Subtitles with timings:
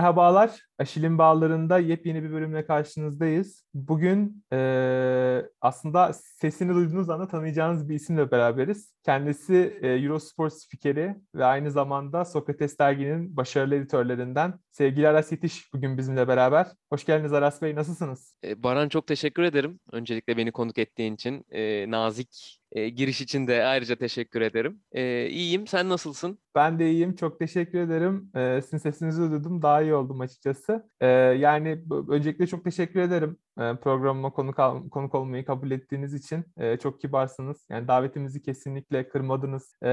[0.00, 3.64] Merhabalar, Aşil'in Bağları'nda yepyeni bir bölümle karşınızdayız.
[3.74, 8.94] Bugün e, aslında sesini duyduğunuz anda tanıyacağınız bir isimle beraberiz.
[9.04, 15.98] Kendisi e, Eurosport spikeri ve aynı zamanda Sokrates Dergi'nin başarılı editörlerinden sevgili Aras Yetiş bugün
[15.98, 16.66] bizimle beraber.
[16.92, 18.34] Hoş geldiniz Aras Bey, nasılsınız?
[18.44, 19.80] E, Baran çok teşekkür ederim.
[19.92, 21.44] Öncelikle beni konuk ettiğin için.
[21.50, 24.80] E, nazik e, giriş için de ayrıca teşekkür ederim.
[24.92, 26.38] E, iyiyim, sen nasılsın?
[26.54, 28.30] Ben de iyiyim, çok teşekkür ederim.
[28.36, 30.90] E, sizin sesinizi duydum, daha iyi oldum açıkçası.
[31.00, 33.36] E, yani öncelikle çok teşekkür ederim
[33.82, 34.56] programıma konuk,
[34.90, 36.44] konuk olmayı kabul ettiğiniz için.
[36.56, 37.66] E, çok kibarsınız.
[37.70, 39.74] Yani davetimizi kesinlikle kırmadınız.
[39.82, 39.90] E,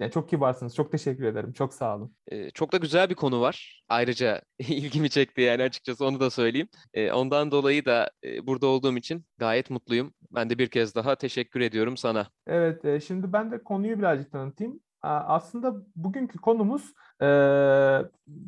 [0.00, 1.52] yani çok kibarsınız, çok teşekkür ederim.
[1.52, 2.16] Çok sağ olun.
[2.28, 3.82] E, çok da güzel bir konu var.
[3.88, 6.68] Ayrıca ilgimi çekti yani açıkçası onu da söyleyeyim.
[6.94, 10.14] E, ondan dolayı da e, burada olduğum için gayet mutluyum.
[10.30, 12.26] Ben de bir kez daha teşekkür ediyorum sana.
[12.46, 14.80] Evet, e, şimdi ben de konuyu birazcık tanıtayım.
[15.02, 17.28] Aslında bugünkü konumuz e,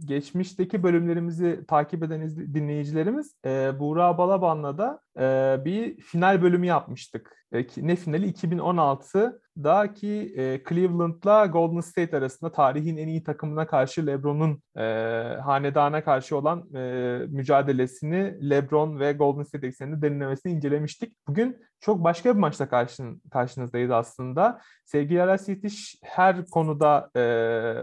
[0.04, 7.42] geçmişteki bölümlerimizi takip eden dinleyicilerimiz e, Buğra Balaban'la da e, bir final bölümü yapmıştık.
[7.52, 8.30] E, ne finali?
[8.30, 14.82] 2016'daki e, Cleveland'la Golden State arasında tarihin en iyi takımına karşı LeBron'un e,
[15.44, 16.80] hanedana karşı olan e,
[17.28, 21.16] mücadelesini LeBron ve Golden State ekseninde derinlemesine incelemiştik.
[21.28, 24.60] Bugün çok başka bir maçla karşın, karşınızdayız aslında.
[24.84, 27.22] Sevgili Aras Yetiş her konuda e,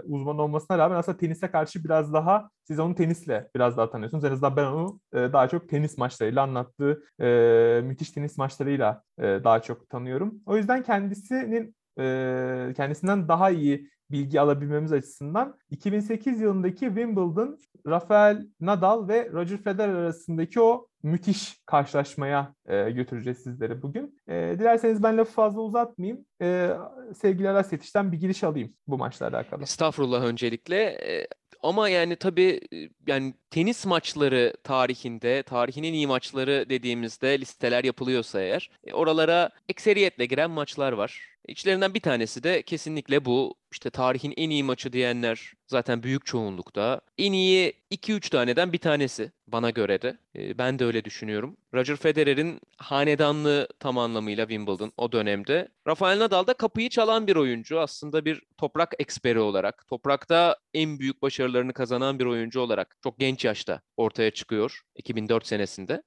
[0.03, 4.23] uzman olmasına rağmen aslında tenise karşı biraz daha siz onu tenisle biraz daha tanıyorsunuz.
[4.23, 9.23] En azından ben onu e, daha çok tenis maçlarıyla anlattığı e, müthiş tenis maçlarıyla e,
[9.23, 10.41] daha çok tanıyorum.
[10.45, 17.57] O yüzden kendisinin e, kendisinden daha iyi bilgi alabilmemiz açısından 2008 yılındaki Wimbledon,
[17.88, 24.22] Rafael Nadal ve Roger Federer arasındaki o müthiş karşılaşmaya e, götüreceğiz sizleri bugün.
[24.27, 26.25] E, dilerseniz ben lafı fazla uzatmayayım.
[26.41, 26.69] E,
[27.16, 29.63] sevgili Aras Yetiş'ten bir giriş alayım bu maçla alakalı.
[29.63, 30.78] Estağfurullah öncelikle.
[30.84, 31.28] E,
[31.62, 32.62] ama yani tabii
[33.07, 40.25] yani tenis maçları tarihinde, tarihin en iyi maçları dediğimizde listeler yapılıyorsa eğer e, oralara ekseriyetle
[40.25, 41.38] giren maçlar var.
[41.47, 43.55] İçlerinden bir tanesi de kesinlikle bu.
[43.72, 47.01] İşte tarihin en iyi maçı diyenler zaten büyük çoğunlukta.
[47.17, 50.17] En iyi 2-3 taneden bir tanesi bana göre de.
[50.35, 51.57] E, ben de öyle düşünüyorum.
[51.73, 55.67] Roger Federer'in hanedanlığı tam anlamıyla Wimbledon o dönemde.
[55.88, 57.79] Rafael Nadal da kapıyı çalan bir oyuncu.
[57.79, 63.45] Aslında bir toprak eksperi olarak, toprakta en büyük başarılarını kazanan bir oyuncu olarak çok genç
[63.45, 66.03] yaşta ortaya çıkıyor 2004 senesinde.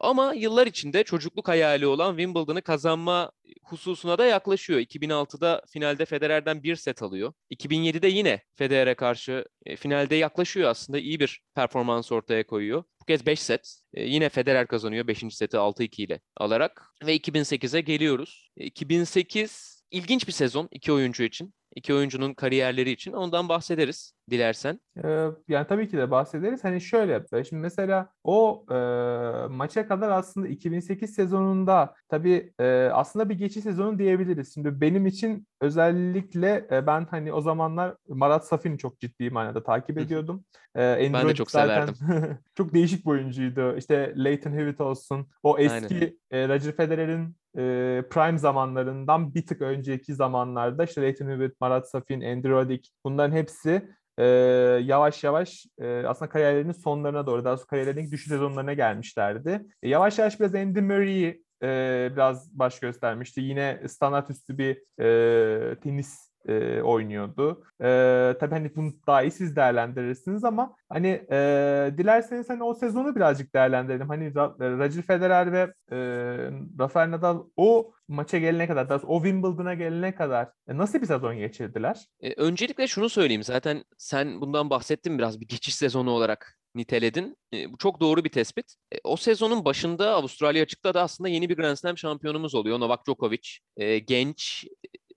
[0.00, 4.80] Ama yıllar içinde çocukluk hayali olan Wimbledon'ı kazanma hususuna da yaklaşıyor.
[4.80, 7.32] 2006'da finalde Federer'den bir set alıyor.
[7.50, 10.98] 2007'de yine Federer'e karşı e, finalde yaklaşıyor aslında.
[10.98, 12.84] iyi bir performans ortaya koyuyor.
[13.00, 13.80] Bu kez 5 set.
[13.94, 15.24] E, yine Federer kazanıyor 5.
[15.30, 16.94] seti 6-2 ile alarak.
[17.06, 18.50] Ve 2008'e geliyoruz.
[18.56, 24.80] 2008 e, ilginç bir sezon iki oyuncu için iki oyuncunun kariyerleri için ondan bahsederiz dilersen.
[25.04, 26.64] Ee, yani tabii ki de bahsederiz.
[26.64, 28.74] Hani şöyle şimdi mesela o e,
[29.48, 34.54] maça kadar aslında 2008 sezonunda tabii e, aslında bir geçiş sezonu diyebiliriz.
[34.54, 39.98] Şimdi benim için özellikle e, ben hani o zamanlar Marat Safin'i çok ciddi manada takip
[39.98, 40.44] ediyordum.
[40.76, 42.38] E, ben de çok zaten severdim.
[42.54, 43.76] çok değişik bir oyuncuydu.
[43.76, 45.26] İşte Leighton Hewitt olsun.
[45.42, 51.60] O eski e, Roger Federer'in e, prime zamanlarından bir tık önceki zamanlarda işte Leighton Hewitt,
[51.60, 53.88] Marat Safin, Andrew Roddick bunların hepsi
[54.18, 54.24] e,
[54.82, 59.66] yavaş yavaş e, aslında kariyerlerinin sonlarına doğru daha sonra kariyerlerinin düşüş sezonlarına gelmişlerdi.
[59.82, 63.40] E, yavaş yavaş biraz Andy Murray'i e, biraz baş göstermişti.
[63.40, 67.64] Yine standart üstü bir e, tenis e, oynuyordu.
[67.80, 67.86] E,
[68.40, 71.36] tabii hani bunu daha iyi siz değerlendirirsiniz ama hani e,
[71.98, 74.08] dilerseniz hani o sezonu birazcık değerlendirelim.
[74.08, 75.98] Hani Roger Federer ve e,
[76.78, 82.06] Rafael Nadal o maça gelene kadar, o Wimbledon'a gelene kadar e, nasıl bir sezon geçirdiler?
[82.20, 83.42] E, öncelikle şunu söyleyeyim.
[83.42, 87.36] Zaten sen bundan bahsettin biraz bir geçiş sezonu olarak niteledin.
[87.54, 88.74] E, bu çok doğru bir tespit.
[88.92, 92.80] E, o sezonun başında Avustralya açıkta da aslında yeni bir Grand Slam şampiyonumuz oluyor.
[92.80, 93.48] Novak Djokovic.
[93.76, 94.66] E, genç,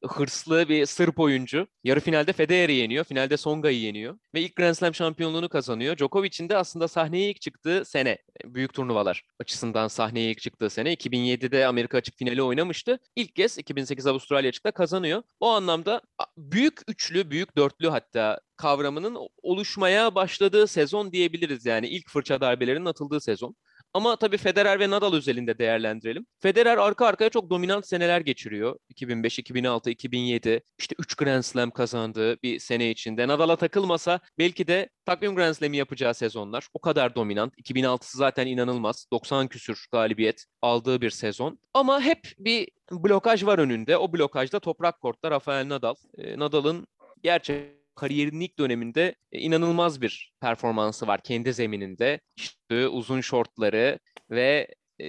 [0.08, 1.68] hırslı bir Sırp oyuncu.
[1.84, 3.06] Yarı finalde Federer'i yeniyor.
[3.06, 4.18] Finalde Songa'yı yeniyor.
[4.36, 5.98] Ve ilk Grand Slam şampiyonluğunu kazanıyor.
[5.98, 8.18] Djokovic'in de aslında sahneye ilk çıktığı sene.
[8.46, 10.94] Büyük turnuvalar açısından sahneye ilk çıktığı sene.
[10.94, 13.00] 2007'de Amerika açık finali oynamıştı.
[13.16, 15.24] İlk kez 2008 Avustralya açıkta kazanıyor.
[15.40, 16.02] O anlamda
[16.38, 23.22] büyük üçlü, büyük dörtlü hatta kavramının oluşmaya başladığı sezon diyebiliriz yani ilk fırça darbelerinin atıldığı
[23.22, 23.56] sezon.
[23.94, 26.26] Ama tabii Federer ve Nadal özelinde değerlendirelim.
[26.40, 28.78] Federer arka arkaya çok dominant seneler geçiriyor.
[28.90, 33.28] 2005, 2006, 2007 işte 3 Grand Slam kazandığı bir sene içinde.
[33.28, 36.68] Nadal'a takılmasa belki de takvim Grand Slam'i yapacağı sezonlar.
[36.74, 37.54] O kadar dominant.
[37.58, 39.08] 2006'sı zaten inanılmaz.
[39.12, 41.60] 90 küsür galibiyet aldığı bir sezon.
[41.74, 43.98] Ama hep bir blokaj var önünde.
[43.98, 45.96] O blokajda toprak kortta Rafael Nadal.
[46.38, 46.88] Nadal'ın
[47.24, 52.20] gerçekten kariyerinin ilk döneminde e, inanılmaz bir performansı var kendi zemininde.
[52.36, 54.00] İşte uzun şortları
[54.30, 54.68] ve
[55.02, 55.06] e,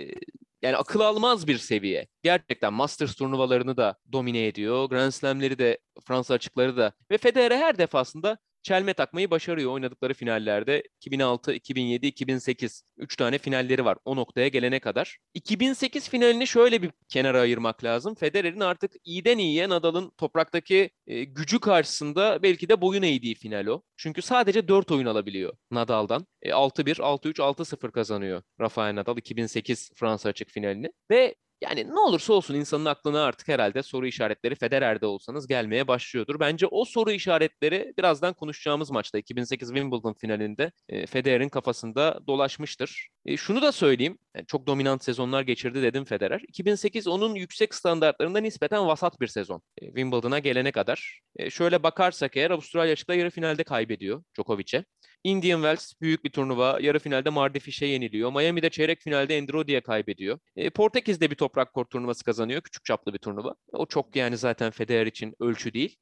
[0.63, 2.07] yani akıl almaz bir seviye.
[2.23, 4.85] Gerçekten Masters turnuvalarını da domine ediyor.
[4.89, 10.83] Grand Slam'leri de Fransa açıkları da ve Federer her defasında çelme takmayı başarıyor oynadıkları finallerde.
[10.97, 15.19] 2006, 2007, 2008 3 tane finalleri var o noktaya gelene kadar.
[15.35, 18.15] 2008 finalini şöyle bir kenara ayırmak lazım.
[18.15, 23.83] Federer'in artık iyiden iyiye Nadal'ın topraktaki e, gücü karşısında belki de boyun eğdiği final o.
[23.97, 26.27] Çünkü sadece 4 oyun alabiliyor Nadal'dan.
[26.43, 30.93] E, 6-1, 6-3, 6-0 kazanıyor Rafael Nadal 2008 Fransa açık finalini.
[31.11, 36.41] Ve yani ne olursa olsun insanın aklına artık herhalde soru işaretleri Federer'de olsanız gelmeye başlıyordur.
[36.41, 43.09] Bence o soru işaretleri birazdan konuşacağımız maçta 2008 Wimbledon finalinde e, Federer'in kafasında dolaşmıştır.
[43.27, 44.19] E, şunu da söyleyeyim.
[44.37, 46.41] Yani çok dominant sezonlar geçirdi dedim Federer.
[46.49, 49.63] 2008 onun yüksek standartlarında nispeten vasat bir sezon.
[49.79, 51.21] E, Wimbledon'a gelene kadar.
[51.37, 54.85] E, şöyle bakarsak eğer Avustralya açıkta yarı finalde kaybediyor Djokovic'e.
[55.25, 56.79] Indian Wells büyük bir turnuva.
[56.81, 58.33] Yarı finalde Mardifiş'e yeniliyor.
[58.33, 60.39] Miami'de çeyrek finalde Endrodi'ye kaybediyor.
[60.57, 62.63] E, Portekiz'de bir toprak kort turnuvası kazanıyor.
[62.63, 63.55] Küçük çaplı bir turnuva.
[63.73, 65.97] O çok yani zaten Federer için ölçü değil.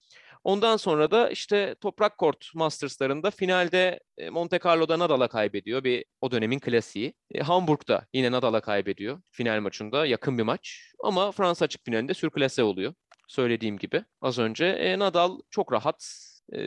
[0.44, 5.84] Ondan sonra da işte toprak kort Masters'larında finalde e, Monte Carlo'da Nadal'a kaybediyor.
[5.84, 7.14] Bir o dönemin klasiği.
[7.34, 10.06] E, Hamburg'da yine Nadal'a kaybediyor final maçında.
[10.06, 10.92] Yakın bir maç.
[11.04, 12.94] Ama Fransa açık finalinde sürklase oluyor.
[13.28, 14.64] Söylediğim gibi az önce.
[14.66, 16.62] E, Nadal çok rahat e,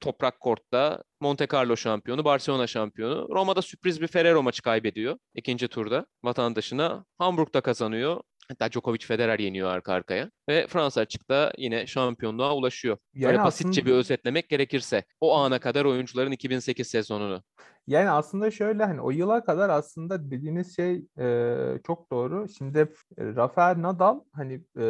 [0.00, 3.28] toprak kortta Monte Carlo şampiyonu, Barcelona şampiyonu.
[3.30, 7.04] Roma'da sürpriz bir Ferrero maçı kaybediyor ikinci turda vatandaşına.
[7.18, 8.20] Hamburg'da kazanıyor.
[8.48, 10.30] Hatta Djokovic Federer yeniyor arka arkaya.
[10.48, 12.98] Ve Fransa açıkta yine şampiyonluğa ulaşıyor.
[13.14, 13.86] Yani Böyle basitçe aslında...
[13.86, 15.04] bir özetlemek gerekirse.
[15.20, 17.42] O ana kadar oyuncuların 2008 sezonunu.
[17.86, 21.56] Yani aslında şöyle hani o yıla kadar aslında dediğiniz şey e,
[21.86, 22.46] çok doğru.
[22.58, 22.86] Şimdi e,
[23.18, 24.84] Rafael Nadal hani e,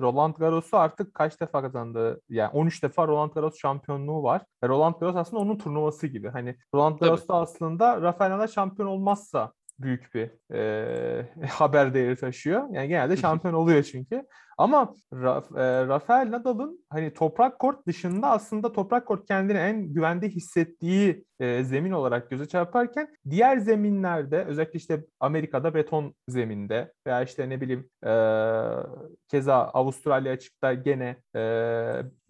[0.00, 2.20] Roland Garros'u artık kaç defa kazandı?
[2.28, 4.42] Yani 13 defa Roland Garros şampiyonluğu var.
[4.64, 6.28] Roland Garros aslında onun turnuvası gibi.
[6.28, 12.68] Hani Roland Garros'ta aslında Rafael Nadal şampiyon olmazsa büyük bir e, haber değeri taşıyor.
[12.72, 14.24] Yani genelde şampiyon oluyor çünkü.
[14.58, 20.28] Ama Raf, e, Rafael Nadal'ın hani toprak kort dışında aslında toprak kort kendini en güvende
[20.28, 27.48] hissettiği e, zemin olarak göze çarparken diğer zeminlerde özellikle işte Amerika'da beton zeminde veya işte
[27.48, 28.12] ne bileyim e,
[29.28, 31.40] keza Avustralya açıkta gene e,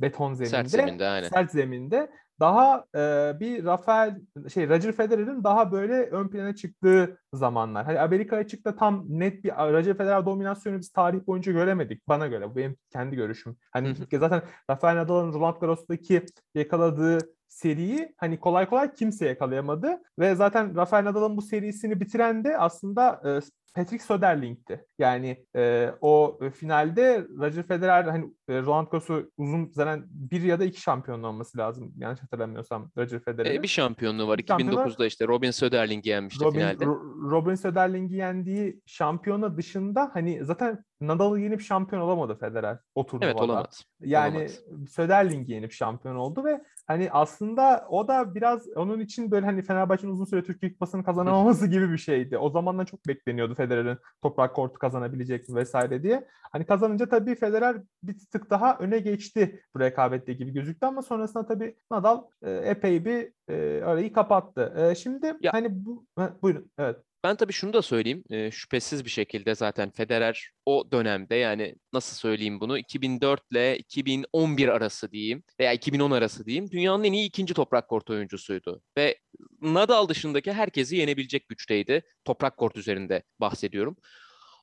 [0.00, 1.28] beton zeminde sert zeminde, aynen.
[1.28, 2.10] sert zeminde
[2.40, 4.20] daha e, bir Rafael
[4.54, 7.84] şey Roger Federer'in daha böyle ön plana çıktığı zamanlar.
[7.84, 12.50] Hani Amerika açıkta tam net bir Roger Federer dominasyonu biz tarih boyunca göremedik bana göre.
[12.50, 13.56] Bu benim kendi görüşüm.
[13.72, 16.22] Hani zaten Rafael Nadal'ın Roland Garros'taki
[16.54, 17.18] yakaladığı
[17.48, 23.22] seriyi hani kolay kolay kimse yakalayamadı ve zaten Rafael Nadal'ın bu serisini bitiren de aslında
[23.24, 23.40] e,
[23.74, 24.86] Patrick Söderling'ti.
[24.98, 30.64] Yani e, o finalde Roger Federer hani e, Roland Garros'u uzun zaten bir ya da
[30.64, 31.92] iki şampiyonluğu olması lazım.
[31.96, 33.58] Yanlış hatırlamıyorsam Roger Federer'in.
[33.58, 34.38] E, bir şampiyonluğu var.
[34.38, 36.84] Bir 2009'da işte Robin Söderling'i yenmişti Robin, finalde.
[36.84, 43.30] Ro- Robin Söderling'i yendiği şampiyona dışında hani zaten Nadal'ı yenip şampiyon olamadı Federer o turnuvada.
[43.30, 43.84] Evet olamaz.
[44.00, 44.60] Yani olamaz.
[44.90, 50.12] Söderling'i yenip şampiyon oldu ve hani aslında o da biraz onun için böyle hani Fenerbahçe'nin
[50.12, 52.38] uzun süre Türkiye Kupası'nı kazanamaması gibi bir şeydi.
[52.38, 56.28] O zamandan çok bekleniyordu Federer'in toprak kortu kazanabilecek mi vesaire diye.
[56.52, 61.46] Hani kazanınca tabii Federer bir tık daha öne geçti bu rekabette gibi gözüktü ama sonrasında
[61.46, 64.74] tabii Nadal e, epey bir e, arayı kapattı.
[64.76, 65.52] E, şimdi ya.
[65.52, 66.96] hani bu ha, buyurun evet.
[67.24, 68.24] Ben tabii şunu da söyleyeyim.
[68.30, 74.68] E, şüphesiz bir şekilde zaten Federer o dönemde yani nasıl söyleyeyim bunu 2004 ile 2011
[74.68, 78.82] arası diyeyim veya 2010 arası diyeyim dünyanın en iyi ikinci toprak kort oyuncusuydu.
[78.98, 79.18] Ve
[79.60, 82.02] Nadal dışındaki herkesi yenebilecek güçteydi.
[82.24, 83.96] Toprak kort üzerinde bahsediyorum.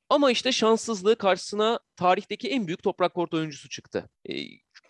[0.08, 4.10] Ama işte şanssızlığı karşısına tarihteki en büyük toprak kort oyuncusu çıktı.
[4.30, 4.34] E,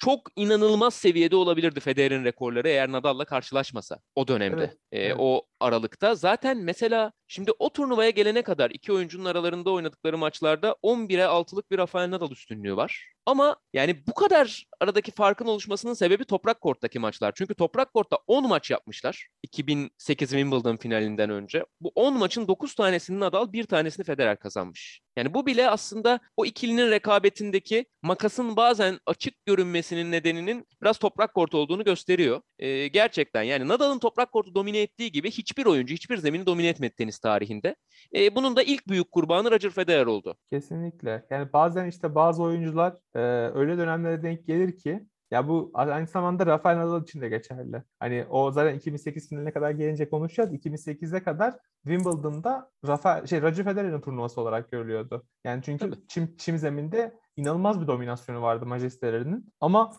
[0.00, 4.56] çok inanılmaz seviyede olabilirdi Federer'in rekorları eğer Nadal'la karşılaşmasa o dönemde.
[4.56, 5.16] Evet, e, evet.
[5.18, 6.14] O aralıkta.
[6.14, 11.78] Zaten mesela şimdi o turnuvaya gelene kadar iki oyuncunun aralarında oynadıkları maçlarda 11'e 6'lık bir
[11.78, 13.12] Rafael Nadal üstünlüğü var.
[13.26, 17.32] Ama yani bu kadar aradaki farkın oluşmasının sebebi toprak korttaki maçlar.
[17.34, 21.64] Çünkü toprak kortta 10 maç yapmışlar 2008 Wimbledon finalinden önce.
[21.80, 25.00] Bu 10 maçın 9 tanesini Nadal, bir tanesini Federer kazanmış.
[25.16, 31.54] Yani bu bile aslında o ikilinin rekabetindeki makasın bazen açık görünmesinin nedeninin biraz toprak kort
[31.54, 32.40] olduğunu gösteriyor.
[32.58, 36.94] Ee, gerçekten yani Nadal'ın toprak kortu domine ettiği gibi hiçbir oyuncu hiçbir zemini domine etmedi
[36.94, 37.76] tenis tarihinde.
[38.14, 40.36] Ee, bunun da ilk büyük kurbanı Roger Federer oldu.
[40.50, 41.26] Kesinlikle.
[41.30, 43.20] Yani bazen işte bazı oyuncular e,
[43.54, 47.82] öyle dönemlere denk gelir ki ya bu aynı zamanda Rafael Nadal için de geçerli.
[48.00, 50.52] Hani o zaten 2008 finaline kadar gelince konuşacağız.
[50.52, 51.54] 2008'e kadar
[51.86, 55.24] Wimbledon'da Rafael şey Roger Federer'in turnuvası olarak görülüyordu.
[55.44, 59.52] Yani çünkü çim, çim zeminde inanılmaz bir dominasyonu vardı majestelerinin.
[59.60, 59.92] Ama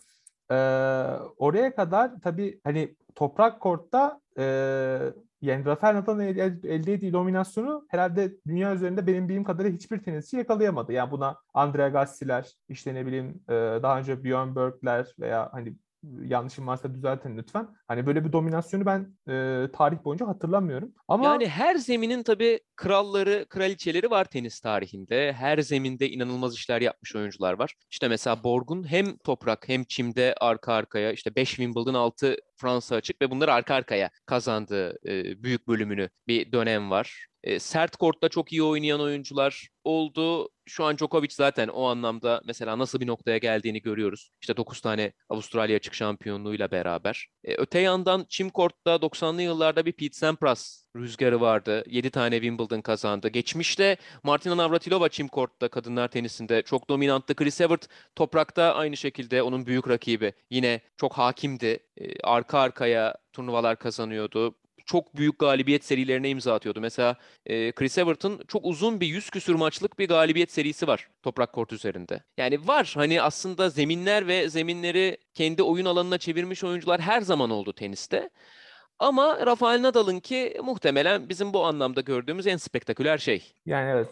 [0.52, 0.56] e,
[1.38, 8.76] oraya kadar tabii hani toprak kortta e, yani Rafael Nadal'ın elde, ettiği dominasyonu herhalde dünya
[8.76, 10.94] üzerinde benim bildiğim kadarıyla hiçbir tenisçi yakalayamadı.
[10.94, 15.76] Yani buna Andre Agassi'ler, işte ne bileyim e, daha önce Björn Borg'ler veya hani
[16.22, 17.68] yanlışım varsa düzeltin lütfen.
[17.88, 20.92] Hani böyle bir dominasyonu ben e, tarih boyunca hatırlamıyorum.
[21.08, 25.34] Ama Yani her zeminin tabii kralları, kraliçeleri var tenis tarihinde.
[25.34, 27.76] Her zeminde inanılmaz işler yapmış oyuncular var.
[27.92, 33.22] İşte mesela Borg'un hem toprak hem çimde arka arkaya işte 5 Wimbledon 6 Fransa açık
[33.22, 37.31] ve bunları arka arkaya kazandığı e, büyük bölümünü bir dönem var.
[37.44, 40.50] E, sert kortta çok iyi oynayan oyuncular oldu.
[40.66, 44.32] Şu an Djokovic zaten o anlamda mesela nasıl bir noktaya geldiğini görüyoruz.
[44.42, 47.28] İşte 9 tane Avustralya açık şampiyonluğuyla beraber.
[47.44, 51.84] E, öte yandan çim kortta 90'lı yıllarda bir Pete Sampras rüzgarı vardı.
[51.88, 53.28] 7 tane Wimbledon kazandı.
[53.28, 57.36] Geçmişte Martina Navratilova çim kortta kadınlar tenisinde çok dominanttı.
[57.36, 60.34] Chris Evert toprakta aynı şekilde onun büyük rakibi.
[60.50, 61.80] Yine çok hakimdi.
[61.98, 64.56] E, arka arkaya turnuvalar kazanıyordu
[64.92, 66.82] çok büyük galibiyet serilerine imza atıyordu.
[66.82, 71.54] Mesela e, Chris Everton çok uzun bir 100 küsür maçlık bir galibiyet serisi var toprak
[71.54, 72.24] kort üzerinde.
[72.38, 77.74] Yani var hani aslında zeminler ve zeminleri kendi oyun alanına çevirmiş oyuncular her zaman oldu
[77.74, 78.30] teniste.
[79.02, 83.54] Ama Rafael Nadal'ınki muhtemelen bizim bu anlamda gördüğümüz en spektaküler şey.
[83.66, 84.10] Yani evet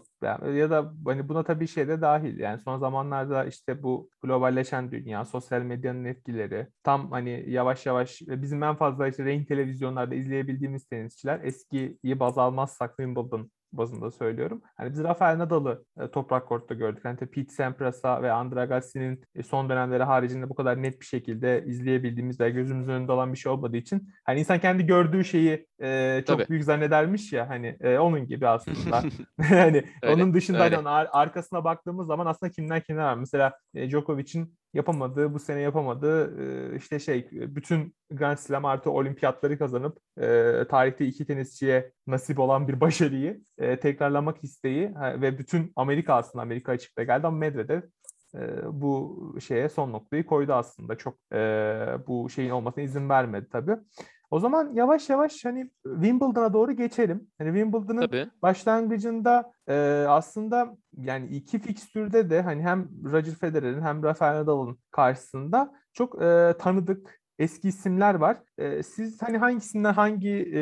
[0.56, 5.26] ya da hani buna tabii şey de dahil yani son zamanlarda işte bu globalleşen dünya,
[5.26, 11.40] sosyal medyanın etkileri tam hani yavaş yavaş bizim en fazla işte renk televizyonlarda izleyebildiğimiz tenisçiler
[11.44, 14.62] eskiyi baz almazsak Wimbledon bazında söylüyorum.
[14.78, 17.06] Hani biz Rafael Nadal'ı e, toprak kortta gördük.
[17.06, 21.64] Hani Pete Sampras'a ve Andre Agassi'nin e, son dönemleri haricinde bu kadar net bir şekilde
[21.66, 26.24] izleyebildiğimiz ve gözümüzün önünde olan bir şey olmadığı için hani insan kendi gördüğü şeyi e,
[26.28, 26.50] çok Tabii.
[26.50, 29.04] büyük zannedermiş ya hani e, onun gibi aslında.
[29.42, 30.76] hani onun dışında öyle.
[30.76, 33.16] Hani, ar- arkasına baktığımız zaman aslında kimden kimler var.
[33.16, 39.58] Mesela e, Djokovic'in yapamadığı, bu sene yapamadığı e, işte şey bütün Grand Slam artı olimpiyatları
[39.60, 46.14] kazanıp e, tarihte iki tenisçiye nasip olan bir başarıyı e, tekrarlamak isteği ve bütün Amerika
[46.14, 47.82] aslında Amerika açıkta geldi ama Medvedev
[48.72, 50.96] bu şeye son noktayı koydu aslında.
[50.96, 51.16] Çok
[52.08, 53.78] bu şeyin olmasına izin vermedi tabii.
[54.32, 57.28] O zaman yavaş yavaş hani Wimbledon'a doğru geçelim.
[57.38, 64.40] Hani Wimbledon'ın başlangıcında e, aslında yani iki fikstürde de hani hem Roger Federer'in hem Rafael
[64.40, 68.38] Nadal'ın karşısında çok e, tanıdık eski isimler var.
[68.58, 70.62] E, siz hani hangisinden hangi e,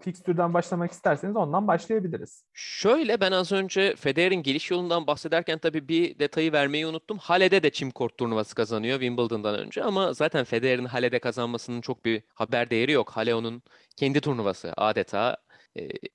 [0.00, 2.44] fikstürden başlamak isterseniz ondan başlayabiliriz.
[2.52, 7.18] Şöyle ben az önce Federer'in geliş yolundan bahsederken tabii bir detayı vermeyi unuttum.
[7.18, 12.22] Hale'de de çim kort turnuvası kazanıyor Wimbledon'dan önce ama zaten Federer'in Hale'de kazanmasının çok bir
[12.34, 13.10] haber değeri yok.
[13.10, 13.62] Hale onun
[13.96, 15.36] kendi turnuvası adeta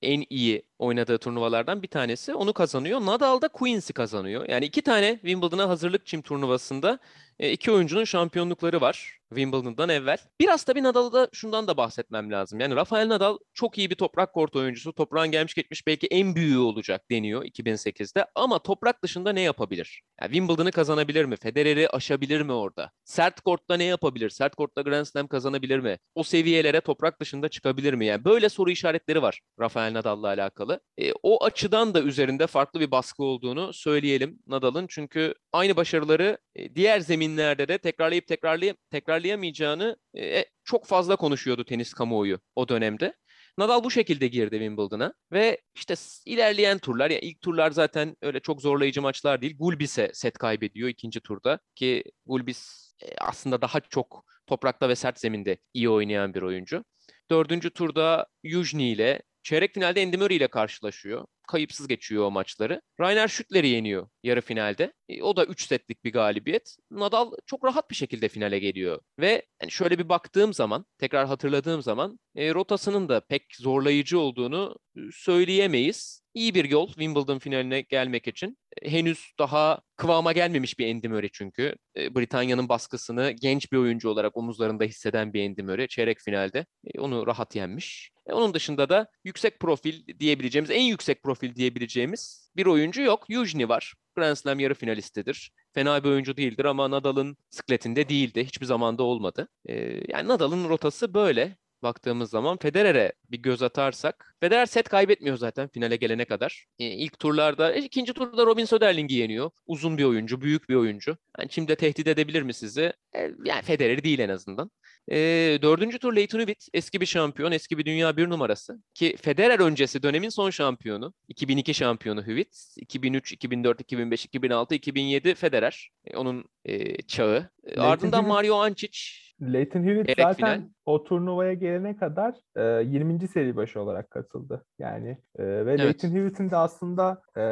[0.01, 2.33] en iyi oynadığı turnuvalardan bir tanesi.
[2.33, 3.01] Onu kazanıyor.
[3.01, 4.49] Nadal da Queens'i kazanıyor.
[4.49, 6.99] Yani iki tane Wimbledon'a hazırlık çim turnuvasında
[7.39, 9.19] iki oyuncunun şampiyonlukları var.
[9.29, 10.17] Wimbledon'dan evvel.
[10.39, 12.59] Biraz tabii Nadal'da şundan da bahsetmem lazım.
[12.59, 14.93] Yani Rafael Nadal çok iyi bir toprak kort oyuncusu.
[14.93, 18.25] Toprağın gelmiş geçmiş belki en büyüğü olacak deniyor 2008'de.
[18.35, 20.01] Ama toprak dışında ne yapabilir?
[20.21, 21.35] Yani Wimbledon'ı kazanabilir mi?
[21.35, 22.91] Federer'i aşabilir mi orada?
[23.03, 24.29] Sert kortta ne yapabilir?
[24.29, 25.97] Sert kortta Grand Slam kazanabilir mi?
[26.15, 28.05] O seviyelere toprak dışında çıkabilir mi?
[28.05, 30.79] Yani böyle soru işaretleri var Rafael Nadal'la alakalı.
[30.97, 34.85] E, o açıdan da üzerinde farklı bir baskı olduğunu söyleyelim Nadal'ın.
[34.89, 41.93] Çünkü aynı başarıları e, diğer zeminlerde de tekrarlayıp tekrarlayıp tekrarlayamayacağını e, çok fazla konuşuyordu tenis
[41.93, 43.13] kamuoyu o dönemde.
[43.57, 45.93] Nadal bu şekilde girdi Wimbledon'a ve işte
[46.25, 49.57] ilerleyen turlar yani ilk turlar zaten öyle çok zorlayıcı maçlar değil.
[49.59, 55.57] Gulbis'e set kaybediyor ikinci turda ki Gulbis e, aslında daha çok toprakta ve sert zeminde
[55.73, 56.83] iyi oynayan bir oyuncu.
[57.31, 62.81] Dördüncü turda Yujni ile çeyrek finalde Andy ile karşılaşıyor kayıpsız geçiyor o maçları.
[62.99, 64.93] Rainer Schüttler'i yeniyor yarı finalde.
[65.09, 66.75] E, o da 3 setlik bir galibiyet.
[66.91, 69.01] Nadal çok rahat bir şekilde finale geliyor.
[69.19, 74.75] Ve yani şöyle bir baktığım zaman, tekrar hatırladığım zaman e, rotasının da pek zorlayıcı olduğunu
[75.13, 76.21] söyleyemeyiz.
[76.33, 78.57] İyi bir yol Wimbledon finaline gelmek için.
[78.81, 81.75] E, henüz daha kıvama gelmemiş bir Andy Murray çünkü.
[81.97, 86.65] E, Britanya'nın baskısını genç bir oyuncu olarak omuzlarında hisseden bir Andy Murray çeyrek finalde.
[86.93, 88.11] E, onu rahat yenmiş.
[88.25, 93.25] Onun dışında da yüksek profil diyebileceğimiz, en yüksek profil diyebileceğimiz bir oyuncu yok.
[93.29, 93.93] Yujni var.
[94.15, 95.51] Grand Slam yarı finalistidir.
[95.73, 98.45] Fena bir oyuncu değildir ama Nadal'ın sıkletinde değildi.
[98.45, 99.47] Hiçbir zamanda olmadı.
[99.69, 105.67] Ee, yani Nadal'ın rotası böyle baktığımız zaman Federer'e bir göz atarsak Federer set kaybetmiyor zaten
[105.67, 106.65] finale gelene kadar.
[106.79, 109.51] Ee, ilk turlarda, e, ikinci turda Robin Söderling'i yeniyor.
[109.67, 111.17] Uzun bir oyuncu, büyük bir oyuncu.
[111.39, 112.93] Yani şimdi tehdit edebilir mi sizi?
[113.15, 114.71] Ee, yani Federer değil en azından.
[115.11, 115.17] E,
[115.61, 118.81] dördüncü tur Leighton Hewitt eski bir şampiyon, eski bir dünya bir numarası.
[118.93, 121.13] Ki Federer öncesi dönemin son şampiyonu.
[121.27, 122.57] 2002 şampiyonu Hewitt.
[122.77, 125.91] 2003, 2004, 2005, 2006, 2007 Federer.
[126.05, 127.49] E, onun e, çağı.
[127.63, 129.28] E, ardından Mario Ancic.
[129.41, 130.69] Leighton Hewitt Çeyrek zaten final.
[130.85, 133.27] o turnuvaya gelene kadar e, 20.
[133.27, 134.65] seri başı olarak katıldı.
[134.79, 135.79] Yani e, ve Evet.
[135.79, 137.43] Leighton Hewitt'in de aslında e,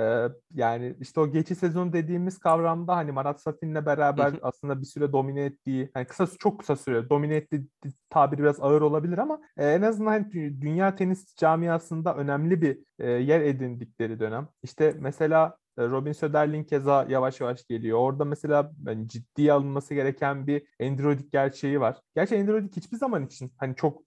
[0.53, 4.39] yani işte o geçiş sezon dediğimiz kavramda hani Marat Safin'le beraber Hı hı.
[4.41, 7.67] aslında bir süre domine ettiği, hani kısa çok kısa süre domine ettiği
[8.09, 12.79] tabiri biraz ağır olabilir ama e, en azından hani dü- dünya tenis camiasında önemli bir
[12.99, 14.47] e, yer edindikleri dönem.
[14.63, 17.99] İşte mesela Robin Söderling keza yavaş yavaş geliyor.
[17.99, 21.97] Orada mesela yani ciddiye alınması gereken bir Android gerçeği var.
[22.15, 24.01] Gerçi Android hiçbir zaman için hani çok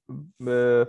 [0.49, 0.85] e,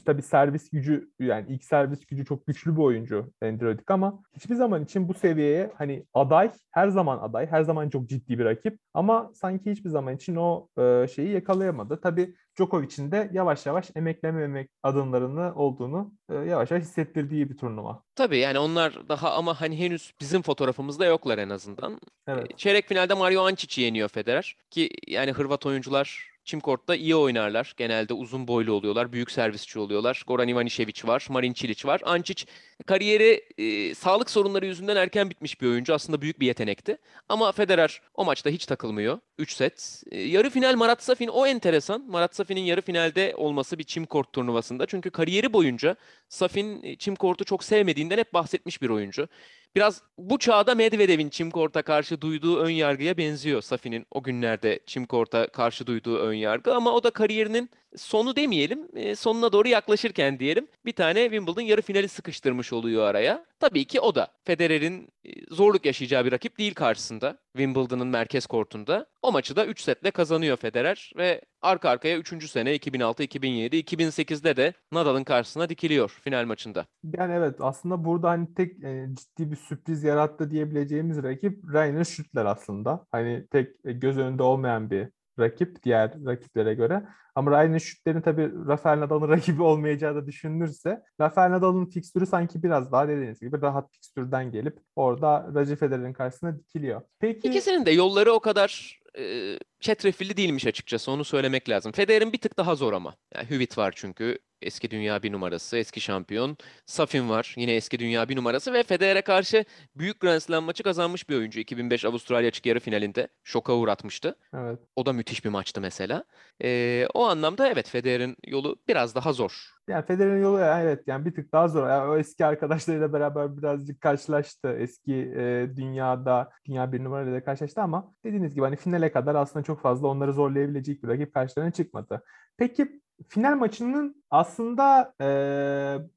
[0.00, 4.84] tabii servis gücü yani ilk servis gücü çok güçlü bir oyuncu Androidik ama hiçbir zaman
[4.84, 9.30] için bu seviyeye hani aday her zaman aday her zaman çok ciddi bir rakip ama
[9.34, 12.00] sanki hiçbir zaman için o e, şeyi yakalayamadı.
[12.00, 18.02] Tabii Djokovic'in de yavaş yavaş emeklememek adımlarını olduğunu e, yavaş yavaş hissettirdiği bir turnuva.
[18.14, 22.00] Tabii yani onlar daha ama hani henüz bizim fotoğrafımızda yoklar en azından.
[22.26, 22.58] Evet.
[22.58, 24.56] Çeyrek finalde Mario Ancic'i yeniyor Federer.
[24.70, 27.74] Ki yani Hırvat oyuncular çim kortta iyi oynarlar.
[27.76, 29.12] Genelde uzun boylu oluyorlar.
[29.12, 30.22] Büyük servisçi oluyorlar.
[30.26, 31.26] Goran Ivanisevic var.
[31.30, 32.00] Marin Cilic var.
[32.04, 32.44] Ancic
[32.86, 35.94] kariyeri e, sağlık sorunları yüzünden erken bitmiş bir oyuncu.
[35.94, 36.98] Aslında büyük bir yetenekti.
[37.28, 39.18] Ama Federer o maçta hiç takılmıyor.
[39.38, 40.02] 3 set.
[40.10, 42.04] E, yarı final Marat Safin o enteresan.
[42.08, 44.86] Marat Safin'in yarı finalde olması bir çim kort turnuvasında.
[44.86, 45.96] Çünkü kariyeri boyunca
[46.28, 49.28] Safin e, çim kortu çok sevmediğinden hep bahsetmiş bir oyuncu.
[49.76, 55.06] Biraz bu çağda Medvedev'in çim korta karşı duyduğu ön yargıya benziyor Safi'nin o günlerde çim
[55.06, 60.38] korta karşı duyduğu ön yargı ama o da kariyerinin sonu demeyelim, e, sonuna doğru yaklaşırken
[60.38, 63.44] diyelim bir tane Wimbledon yarı finali sıkıştırmış oluyor araya.
[63.60, 69.06] Tabii ki o da Federer'in e, zorluk yaşayacağı bir rakip değil karşısında Wimbledon'ın merkez kortunda.
[69.22, 72.50] O maçı da 3 setle kazanıyor Federer ve arka arkaya 3.
[72.50, 76.86] sene 2006, 2007, 2008'de de Nadal'ın karşısına dikiliyor final maçında.
[77.18, 82.44] Yani evet aslında burada hani tek e, ciddi bir sürpriz yarattı diyebileceğimiz rakip Rainer Schüttler
[82.44, 83.06] aslında.
[83.12, 87.02] Hani tek e, göz önünde olmayan bir rakip diğer rakiplere göre.
[87.34, 92.92] Ama Rainer Schüttler'in tabii Rafael Nadal'ın rakibi olmayacağı da düşünülürse Rafael Nadal'ın fikstürü sanki biraz
[92.92, 97.02] daha dediğiniz gibi rahat fikstürden gelip orada Roger Federer'in karşısına dikiliyor.
[97.20, 101.92] Peki İkisinin de yolları o kadar e, çetrefilli değilmiş açıkçası onu söylemek lazım.
[101.92, 103.14] Federer'in bir tık daha zor ama.
[103.34, 106.56] Yani Hüvit var çünkü eski dünya bir numarası, eski şampiyon.
[106.86, 109.64] Safin var yine eski dünya bir numarası ve Federer'e karşı
[109.96, 111.60] büyük Grand Slam maçı kazanmış bir oyuncu.
[111.60, 114.36] 2005 Avustralya açık yarı finalinde şoka uğratmıştı.
[114.54, 116.24] evet O da müthiş bir maçtı mesela.
[116.62, 119.72] E, o anlamda evet Federer'in yolu biraz daha zor.
[119.88, 121.88] Yani Federer'in yolu evet yani bir tık daha zor.
[121.88, 124.76] Yani o eski arkadaşlarıyla beraber birazcık karşılaştı.
[124.78, 129.82] Eski e, dünyada dünya bir numarayla karşılaştı ama dediğiniz gibi hani finale kadar aslında çok
[129.82, 132.22] fazla onları zorlayabilecek bir rakip karşılarına çıkmadı.
[132.56, 135.26] Peki final maçının aslında e,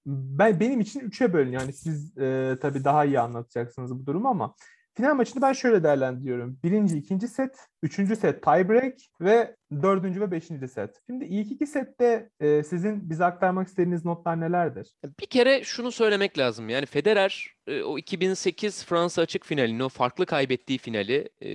[0.05, 1.61] ben benim için üçe bölünüyor.
[1.61, 4.55] Yani siz e, tabii daha iyi anlatacaksınız bu durumu ama
[4.95, 6.59] final maçını ben şöyle değerlendiriyorum.
[6.63, 11.01] Birinci, ikinci set, üçüncü set tiebreak ve dördüncü ve beşinci set.
[11.09, 14.93] Şimdi ilk iki sette e, sizin bize aktarmak istediğiniz notlar nelerdir?
[15.19, 16.69] Bir kere şunu söylemek lazım.
[16.69, 21.49] Yani Federer e, o 2008 Fransa açık finalini, o farklı kaybettiği finali e,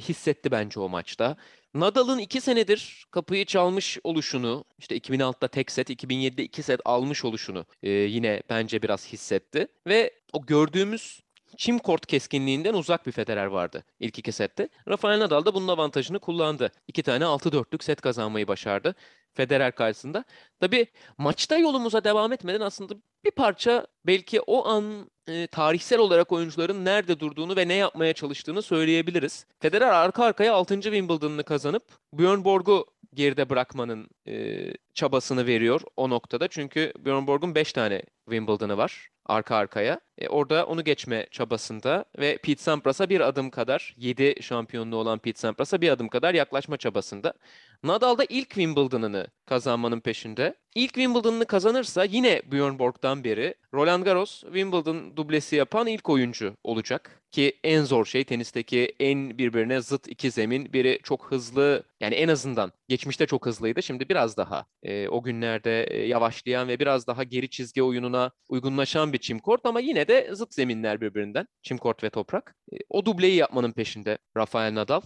[0.00, 1.36] hissetti bence o maçta.
[1.74, 7.66] Nadal'ın iki senedir kapıyı çalmış oluşunu, işte 2006'da tek set, 2007'de iki set almış oluşunu
[7.82, 9.68] e, yine bence biraz hissetti.
[9.86, 11.20] Ve o gördüğümüz
[11.56, 14.68] çim kort keskinliğinden uzak bir Federer vardı ilk iki sette.
[14.88, 16.72] Rafael Nadal da bunun avantajını kullandı.
[16.88, 18.94] İki tane 6-4'lük set kazanmayı başardı
[19.34, 20.24] Federer karşısında.
[20.60, 20.86] Tabii
[21.18, 27.20] maçta yolumuza devam etmeden aslında bir parça belki o an e, tarihsel olarak oyuncuların nerede
[27.20, 29.46] durduğunu ve ne yapmaya çalıştığını söyleyebiliriz.
[29.60, 30.80] Federer arka arkaya 6.
[30.80, 31.82] Wimbledon'ını kazanıp
[32.12, 36.48] Björn Borg'u geride bırakmanın e, çabasını veriyor o noktada.
[36.48, 40.00] Çünkü Björn Borg'un 5 tane Wimbledon'ı var arka arkaya.
[40.18, 45.38] E, orada onu geçme çabasında ve Pete Sampras'a bir adım kadar 7 şampiyonluğu olan Pete
[45.40, 47.34] Sampras'a bir adım kadar yaklaşma çabasında.
[47.82, 50.54] Nadal da ilk Wimbledon'ını kazanmanın peşinde.
[50.74, 57.22] İlk Wimbledon'ını kazanırsa yine Björn Borg'dan beri Roland Garros Wimbledon dublesi yapan ilk oyuncu olacak.
[57.32, 60.72] Ki en zor şey tenisteki en birbirine zıt iki zemin.
[60.72, 63.82] Biri çok hızlı yani en azından geçmişte çok hızlıydı.
[63.82, 69.12] Şimdi biraz daha e, o günlerde e, yavaşlayan ve biraz daha geri çizgi oyununa uygunlaşan
[69.12, 71.46] bir çim kort ama yine de zıt zeminler birbirinden.
[71.62, 72.56] Çim kort ve toprak.
[72.72, 75.00] E, o dubleyi yapmanın peşinde Rafael Nadal.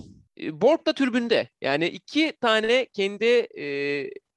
[0.53, 1.49] Borg da türbünde.
[1.61, 3.25] Yani iki tane kendi
[3.59, 3.65] e,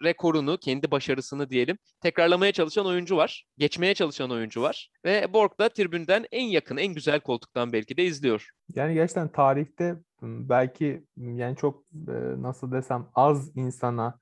[0.03, 3.45] rekorunu, kendi başarısını diyelim tekrarlamaya çalışan oyuncu var.
[3.57, 4.89] Geçmeye çalışan oyuncu var.
[5.05, 8.49] Ve Borg da tribünden en yakın, en güzel koltuktan belki de izliyor.
[8.75, 11.83] Yani gerçekten tarihte belki yani çok
[12.37, 14.19] nasıl desem az insana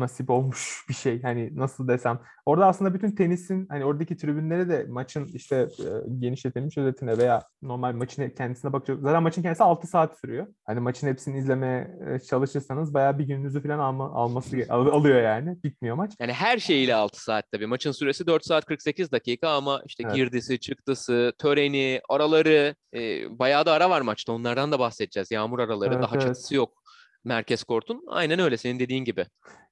[0.00, 1.22] nasip olmuş bir şey.
[1.22, 2.20] Hani nasıl desem.
[2.46, 5.84] Orada aslında bütün tenisin hani oradaki tribünleri de maçın işte e,
[6.18, 8.98] genişletilmiş özetine veya normal maçın kendisine bakacak.
[9.02, 10.46] Zaten maçın kendisi 6 saat sürüyor.
[10.64, 11.90] Hani maçın hepsini izlemeye
[12.28, 15.56] çalışırsanız bayağı bir gününüzü falan alma, alması alıyor yani.
[15.64, 16.12] Bitmiyor maç.
[16.20, 17.66] Yani her şeyiyle 6 saat tabii.
[17.66, 20.14] Maçın süresi 4 saat 48 dakika ama işte evet.
[20.14, 22.98] girdisi, çıktısı, töreni, araları e,
[23.38, 24.32] bayağı da ara var maçta.
[24.32, 25.30] Onlardan da bahsedeceğiz.
[25.30, 26.26] Yağmur araları, evet, daha evet.
[26.26, 26.83] çatısı yok
[27.24, 28.04] merkez kortun.
[28.08, 29.26] Aynen öyle senin dediğin gibi.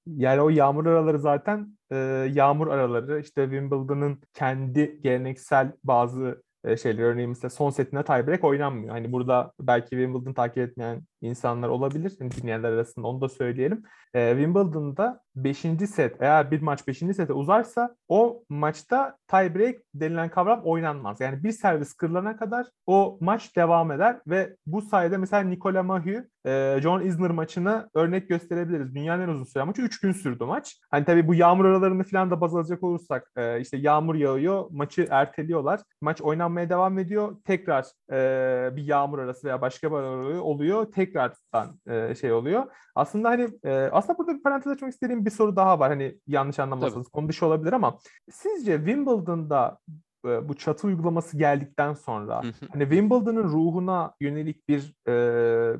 [0.06, 1.96] Yani o yağmur araları zaten e,
[2.32, 8.90] yağmur araları işte Wimbledon'ın kendi geleneksel bazı e, şeyler örneğin mesela son setinde tiebreak oynanmıyor.
[8.90, 12.12] Hani burada belki Wimbledon takip etmeyen insanlar olabilir.
[12.20, 13.82] Yani dinleyenler arasında onu da söyleyelim.
[14.14, 15.58] E, Wimbledon'da 5.
[15.90, 16.98] set eğer bir maç 5.
[16.98, 21.20] sete uzarsa o maçta tiebreak denilen kavram oynanmaz.
[21.20, 26.28] Yani bir servis kırılana kadar o maç devam eder ve bu sayede mesela Nikola Mahü
[26.46, 28.94] e, John Isner maçını örnek gösterebiliriz.
[28.94, 30.80] Dünyanın en uzun süren maçı 3 gün sürdü maç.
[30.90, 35.06] Hani tabii bu yağmur aralarını falan da baz alacak olursak e, işte yağmur yağıyor, maçı
[35.10, 35.80] erteliyorlar.
[36.00, 37.36] Maç oynanmaya devam ediyor.
[37.44, 39.96] Tekrar e, bir yağmur arası veya başka bir
[40.38, 40.92] oluyor.
[41.12, 42.66] Tekrardan e, şey oluyor.
[42.94, 45.90] Aslında hani e, aslında burada bir parantez açmak istediğim bir soru daha var.
[45.90, 47.98] Hani yanlış anlamazsanız konu dışı olabilir ama
[48.30, 49.78] sizce Wimbledon'da
[50.26, 55.76] e, bu çatı uygulaması geldikten sonra hani Wimbledon'ın ruhuna yönelik bir e,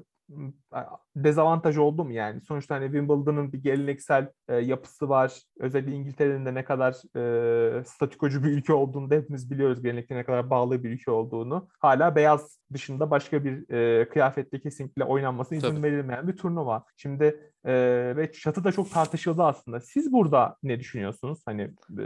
[1.17, 2.41] dezavantaj oldu mu yani?
[2.41, 5.43] Sonuçta hani Wimbledon'ın bir geleneksel e, yapısı var.
[5.59, 9.83] Özellikle İngiltere'nin de ne kadar e, statikocu bir ülke olduğunu da hepimiz biliyoruz.
[9.83, 11.69] Gelenekte ne kadar bağlı bir ülke olduğunu.
[11.81, 15.83] Hala beyaz dışında başka bir e, kıyafette kesinlikle oynanmasına izin Tabii.
[15.83, 16.85] verilmeyen bir turnuva.
[16.97, 17.73] Şimdi e,
[18.17, 19.81] ve çatı da çok tartışıldı aslında.
[19.81, 21.43] Siz burada ne düşünüyorsunuz?
[21.47, 21.63] Hani
[21.99, 22.05] e,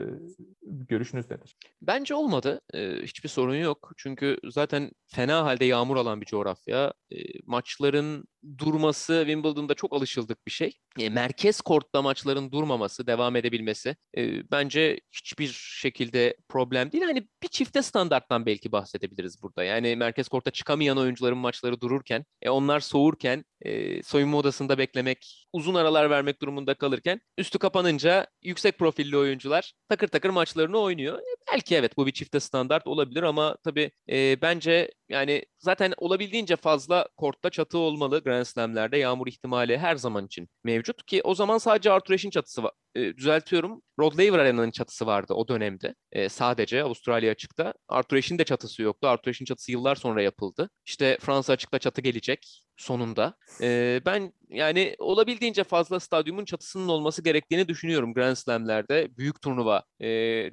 [0.63, 1.57] görüşünüz nedir?
[1.83, 2.61] Bence olmadı.
[2.75, 3.93] E, hiçbir sorun yok.
[3.97, 6.93] Çünkü zaten fena halde yağmur alan bir coğrafya.
[7.11, 8.25] E, maçların
[8.59, 10.79] durması Wimbledon'da çok alışıldık bir şey.
[10.99, 15.49] E, merkez kortta maçların durmaması, devam edebilmesi e, bence hiçbir
[15.81, 17.05] şekilde problem değil.
[17.05, 19.65] Hani bir çifte standarttan belki bahsedebiliriz burada.
[19.65, 25.75] Yani merkez kortta çıkamayan oyuncuların maçları dururken, e, onlar soğurken e, soyunma odasında beklemek, uzun
[25.75, 31.19] aralar vermek durumunda kalırken üstü kapanınca yüksek profilli oyuncular takır takır maçlarını oynuyor.
[31.19, 36.57] E, belki evet bu bir çifte standart olabilir ama tabii e, bence yani zaten olabildiğince
[36.57, 38.99] fazla kortta çatı olmalı Grand Slam'lerde.
[38.99, 42.63] Yağmur ihtimali her zaman için mevcut ki o zaman sadece Arthur Ashe'in çatısı.
[42.97, 43.83] E, düzeltiyorum.
[43.99, 45.95] Rod Laver Arena'nın çatısı vardı o dönemde.
[46.13, 47.75] E, sadece Avustralya açıkta.
[47.89, 49.09] Arthur Ashe'in de çatısı yoktu.
[49.09, 50.71] Arthur Ashe'in çatısı yıllar sonra yapıldı.
[50.87, 53.37] İşte Fransa açıkta çatı gelecek sonunda.
[53.61, 59.17] E, ben yani olabildiğince fazla stadyumun çatısının olması gerektiğini düşünüyorum Grand Slam'lerde.
[59.17, 60.09] Büyük turnuva e,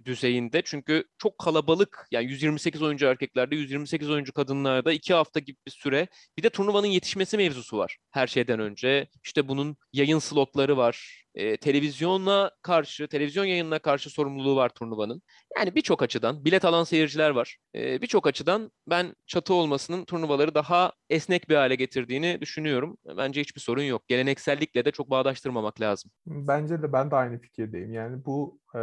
[0.05, 0.61] düzeyinde.
[0.65, 6.07] Çünkü çok kalabalık yani 128 oyuncu erkeklerde 128 oyuncu kadınlarda iki hafta gibi bir süre.
[6.37, 9.07] Bir de turnuvanın yetişmesi mevzusu var her şeyden önce.
[9.23, 15.21] İşte bunun yayın slotları var e, televizyona karşı, televizyon yayınına karşı sorumluluğu var turnuvanın.
[15.57, 17.57] Yani birçok açıdan, bilet alan seyirciler var.
[17.75, 22.97] E, birçok açıdan ben çatı olmasının turnuvaları daha esnek bir hale getirdiğini düşünüyorum.
[23.17, 24.07] Bence hiçbir sorun yok.
[24.07, 26.11] Geleneksellikle de çok bağdaştırmamak lazım.
[26.25, 27.93] Bence de ben de aynı fikirdeyim.
[27.93, 28.79] Yani bu e,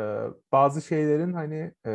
[0.53, 1.91] bazı şeylerin hani e,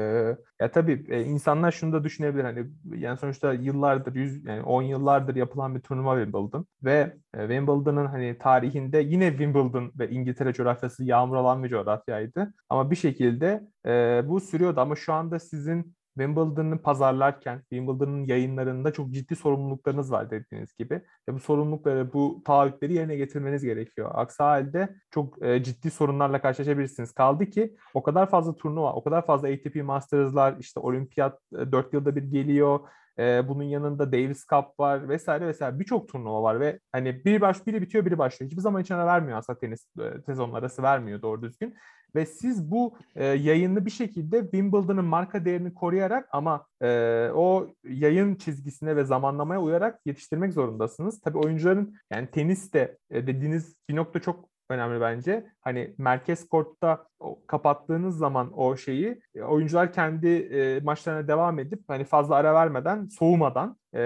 [0.62, 2.66] ya tabii e, insanlar şunu da düşünebilir hani
[2.98, 8.38] yani sonuçta yıllardır yüz yani 10 yıllardır yapılan bir turnuva Wimbledon ve e, Wimbledon'ın hani
[8.38, 14.40] tarihinde yine Wimbledon ve İngiltere coğrafyası yağmur alan bir coğrafyaydı ama bir şekilde e, bu
[14.66, 21.02] sürüyordu ama şu anda sizin Wimbledon'ı pazarlarken, Wimbledon'ın yayınlarında çok ciddi sorumluluklarınız var dediğiniz gibi.
[21.30, 24.12] Ve bu sorumlulukları, bu taahhütleri yerine getirmeniz gerekiyor.
[24.14, 27.12] Aksi halde çok e, ciddi sorunlarla karşılaşabilirsiniz.
[27.14, 31.94] Kaldı ki o kadar fazla turnuva, o kadar fazla ATP Masters'lar, işte olimpiyat e, 4
[31.94, 32.80] yılda bir geliyor.
[33.20, 37.68] E, bunun yanında Davis Cup var vesaire vesaire birçok turnuva var ve hani biri baş
[37.68, 38.52] biri bitiyor biri başlıyor.
[38.52, 41.76] Hiçbir zaman içine vermiyor aslında tenis e, sezon arası vermiyor doğru düzgün.
[42.16, 48.36] Ve siz bu e, yayını bir şekilde Wimbledon'ın marka değerini koruyarak ama e, o yayın
[48.36, 51.22] çizgisine ve zamanlamaya uyarak yetiştirmek zorundasınız.
[51.22, 55.46] Tabii oyuncuların yani tenis de e, dediğiniz bir nokta çok önemli bence.
[55.62, 57.08] Hani merkez kortta
[57.48, 63.06] kapattığınız zaman o şeyi e, oyuncular kendi e, maçlarına devam edip hani fazla ara vermeden,
[63.06, 64.00] soğumadan e,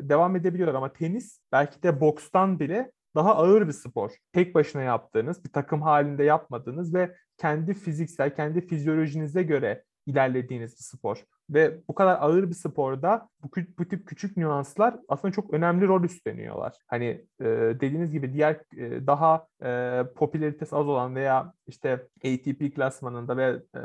[0.00, 4.10] devam edebiliyorlar ama tenis belki de bokstan bile daha ağır bir spor.
[4.32, 10.82] Tek başına yaptığınız, bir takım halinde yapmadığınız ve kendi fiziksel, kendi fizyolojinize göre ilerlediğiniz bir
[10.82, 11.24] spor.
[11.50, 16.04] ve bu kadar ağır bir sporda bu, bu tip küçük nüanslar aslında çok önemli rol
[16.04, 16.72] üstleniyorlar.
[16.86, 17.06] Hani
[17.40, 17.44] e,
[17.80, 23.80] dediğiniz gibi diğer e, daha e, popülaritesi az olan veya işte ATP klasmanında ve e,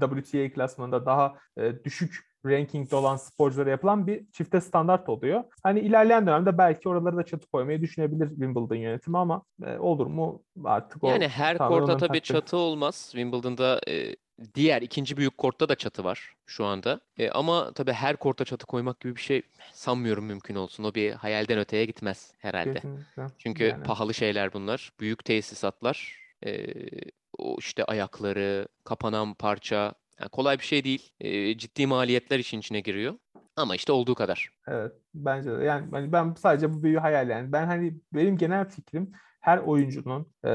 [0.00, 5.44] WTA klasmanında daha e, düşük rankingde olan sporculara yapılan bir çifte standart oluyor.
[5.62, 10.42] Hani ilerleyen dönemde belki oraları da çatı koymayı düşünebilir Wimbledon yönetimi ama e, olur mu
[10.64, 12.20] artık o Yani her korta tabii takdir.
[12.20, 13.08] çatı olmaz.
[13.12, 14.16] Wimbledon'da e,
[14.54, 17.00] diğer ikinci büyük kortta da çatı var şu anda.
[17.16, 20.84] E, ama tabii her korta çatı koymak gibi bir şey sanmıyorum mümkün olsun.
[20.84, 22.74] O bir hayalden öteye gitmez herhalde.
[22.74, 23.26] Kesinlikle.
[23.38, 23.82] Çünkü yani.
[23.82, 24.92] pahalı şeyler bunlar.
[25.00, 26.18] Büyük tesisatlar.
[26.46, 26.66] E,
[27.38, 31.12] o işte ayakları, kapanan parça, yani kolay bir şey değil.
[31.20, 33.14] E, ciddi maliyetler işin içine giriyor.
[33.56, 34.50] Ama işte olduğu kadar.
[34.68, 35.64] Evet bence de.
[35.64, 37.52] Yani hani ben sadece bu büyüğü hayal yani.
[37.52, 40.50] Ben hani benim genel fikrim her oyuncunun e,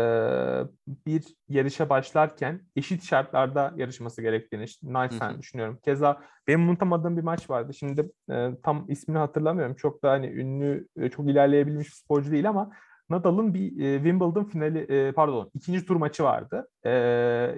[1.07, 5.79] bir yarışa başlarken eşit şartlarda yarışması gerektiğini naçizane düşünüyorum.
[5.85, 7.73] Keza benim unutamadığım bir maç vardı.
[7.73, 9.75] Şimdi e, tam ismini hatırlamıyorum.
[9.75, 12.71] Çok da hani ünlü, çok ilerleyebilmiş bir sporcu değil ama
[13.09, 16.67] Nadal'ın bir e, Wimbledon finali e, pardon ikinci tur maçı vardı.
[16.83, 16.91] E,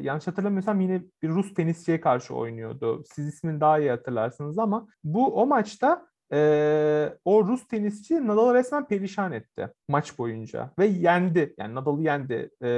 [0.01, 3.03] yanlış hatırlamıyorsam yine bir Rus tenisçiye karşı oynuyordu.
[3.13, 8.87] Siz ismini daha iyi hatırlarsınız ama bu o maçta e, o Rus tenisçi Nadal'ı resmen
[8.87, 11.55] perişan etti maç boyunca ve yendi.
[11.57, 12.49] Yani Nadal'ı yendi.
[12.63, 12.69] E,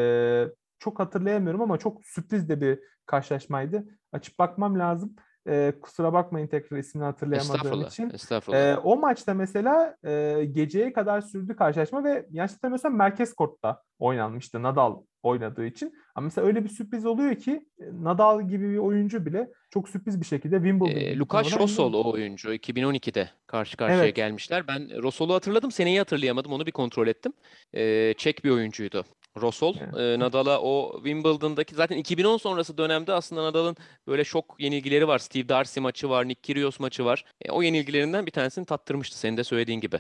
[0.80, 3.86] çok hatırlayamıyorum ama çok sürpriz de bir karşılaşmaydı.
[4.12, 5.16] Açıp bakmam lazım.
[5.48, 8.10] E, kusura bakmayın tekrar ismini hatırlayamadığım estağfurullah, için.
[8.10, 8.60] Estağfurullah.
[8.60, 14.64] E, o maçta mesela e, geceye kadar sürdü karşılaşma ve yanlış hatırlamıyorsam merkez kortta oynanmıştı
[14.64, 15.94] Nadal oynadığı için.
[16.16, 20.26] Ama mesela öyle bir sürpriz oluyor ki Nadal gibi bir oyuncu bile çok sürpriz bir
[20.26, 21.00] şekilde Wimbledon.
[21.00, 24.16] E, Lukas Rosol o oyuncu 2012'de karşı karşıya evet.
[24.16, 24.68] gelmişler.
[24.68, 26.52] Ben Rosol'u hatırladım, seneyi hatırlayamadım.
[26.52, 27.34] Onu bir kontrol ettim.
[27.74, 29.06] E, Çek bir oyuncuydu.
[29.42, 33.76] Rosol e, Nadal'a o Wimbledon'daki zaten 2010 sonrası dönemde aslında Nadal'ın
[34.08, 35.20] böyle şok yenilgileri var.
[35.20, 37.26] Steve Darcy maçı var, Nick Kyrgios maçı var.
[37.42, 40.00] E, o yenilgilerinden bir tanesini tattırmıştı senin de söylediğin gibi.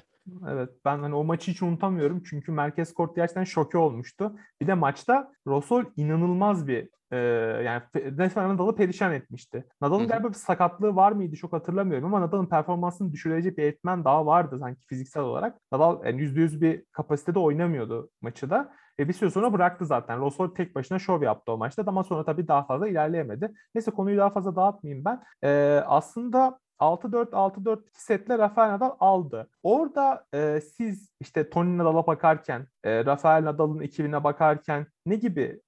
[0.49, 4.35] Evet ben hani o maçı hiç unutamıyorum çünkü merkez kort gerçekten şoke olmuştu.
[4.61, 7.17] Bir de maçta Rosol inanılmaz bir e,
[7.65, 9.65] yani resmen Nadal'ı perişan etmişti.
[9.81, 14.25] Nadal'ın galiba bir sakatlığı var mıydı çok hatırlamıyorum ama Nadal'ın performansını düşürecek bir etmen daha
[14.25, 15.57] vardı sanki fiziksel olarak.
[15.71, 18.73] Nadal yani %100 bir kapasitede oynamıyordu maçı da.
[18.99, 20.19] E bir süre sonra bıraktı zaten.
[20.19, 23.53] Rosol tek başına şov yaptı o maçta ama sonra tabii daha fazla ilerleyemedi.
[23.75, 25.23] Neyse konuyu daha fazla dağıtmayayım ben.
[25.43, 25.49] E,
[25.87, 29.49] aslında 6-4, 6-4 setle Rafael Nadal aldı.
[29.63, 35.61] Orada e, siz işte Tony Nadal'a bakarken, e, Rafael Nadal'ın ekibine bakarken ne gibi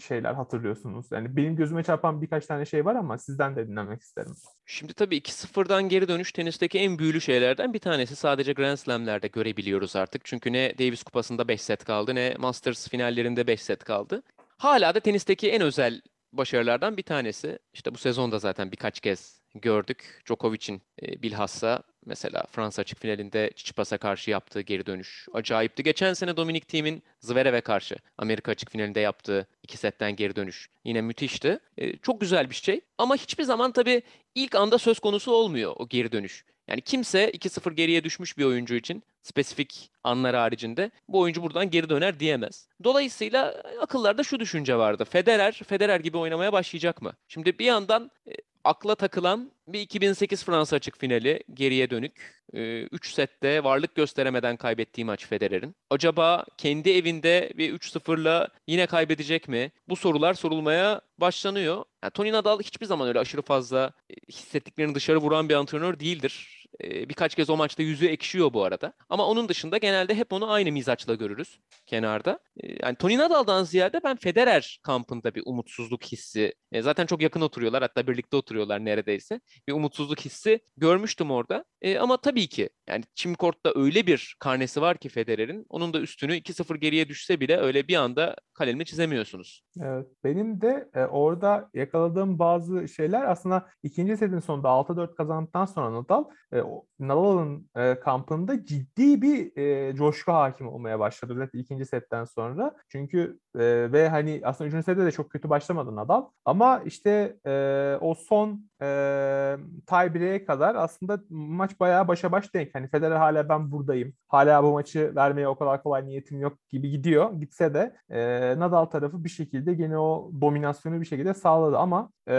[0.00, 1.06] şeyler hatırlıyorsunuz?
[1.10, 4.32] Yani benim gözüme çarpan birkaç tane şey var ama sizden de dinlemek isterim.
[4.66, 8.16] Şimdi tabii 2-0'dan geri dönüş tenisteki en büyülü şeylerden bir tanesi.
[8.16, 10.24] Sadece Grand Slam'lerde görebiliyoruz artık.
[10.24, 14.22] Çünkü ne Davis Kupası'nda 5 set kaldı ne Masters finallerinde 5 set kaldı.
[14.58, 17.58] Hala da tenisteki en özel başarılardan bir tanesi.
[17.72, 20.22] İşte bu sezonda zaten birkaç kez gördük.
[20.26, 25.82] Djokovic'in e, bilhassa mesela Fransa açık finalinde Çiçipas'a karşı yaptığı geri dönüş acayipti.
[25.82, 31.00] Geçen sene Dominic Thiem'in Zverev'e karşı Amerika açık finalinde yaptığı iki setten geri dönüş yine
[31.00, 31.58] müthişti.
[31.78, 34.02] E, çok güzel bir şey ama hiçbir zaman tabii
[34.34, 36.44] ilk anda söz konusu olmuyor o geri dönüş.
[36.68, 41.88] Yani kimse 2-0 geriye düşmüş bir oyuncu için spesifik anlar haricinde bu oyuncu buradan geri
[41.88, 42.68] döner diyemez.
[42.84, 45.04] Dolayısıyla akıllarda şu düşünce vardı.
[45.04, 47.12] Federer, Federer gibi oynamaya başlayacak mı?
[47.28, 48.32] Şimdi bir yandan e,
[48.64, 52.40] akla takılan bir 2008 Fransa açık finali geriye dönük.
[52.52, 55.76] 3 sette varlık gösteremeden kaybettiği maç Federer'in.
[55.90, 59.72] Acaba kendi evinde bir 3-0'la yine kaybedecek mi?
[59.88, 61.84] Bu sorular sorulmaya başlanıyor.
[62.02, 63.92] Yani Tony Nadal hiçbir zaman öyle aşırı fazla
[64.28, 66.59] hissettiklerini dışarı vuran bir antrenör değildir.
[66.84, 68.92] Birkaç kez o maçta yüzü ekşiyor bu arada.
[69.08, 72.38] Ama onun dışında genelde hep onu aynı mizaçla görürüz kenarda.
[72.82, 76.54] Yani Tony Nadal'dan ziyade ben Federer kampında bir umutsuzluk hissi.
[76.80, 79.40] Zaten çok yakın oturuyorlar hatta birlikte oturuyorlar neredeyse.
[79.68, 81.64] Bir umutsuzluk hissi görmüştüm orada.
[82.00, 85.66] Ama tabii ki yani çim kortta öyle bir karnesi var ki Federer'in.
[85.68, 89.64] Onun da üstünü 2-0 geriye düşse bile öyle bir anda kalemle çizemiyorsunuz.
[89.80, 90.06] Evet.
[90.24, 96.24] Benim de e, orada yakaladığım bazı şeyler aslında ikinci setin sonunda 6-4 kazandıktan sonra Nadal
[96.52, 96.58] e,
[96.98, 102.74] Nadal'ın e, kampında ciddi bir e, coşku hakim olmaya başladı özellikle ikinci setten sonra.
[102.88, 106.24] Çünkü e, ve hani aslında üçüncü sette de çok kötü başlamadı Nadal.
[106.44, 112.74] Ama işte e, o son e, tie kadar aslında maç bayağı başa baş denk.
[112.74, 114.14] Hani Federer hala ben buradayım.
[114.28, 117.32] Hala bu maçı vermeye o kadar kolay niyetim yok gibi gidiyor.
[117.32, 118.20] Gitse de e,
[118.58, 122.34] Nadal tarafı bir şekilde gene o dominasyonu bir şekilde sağladı ama e,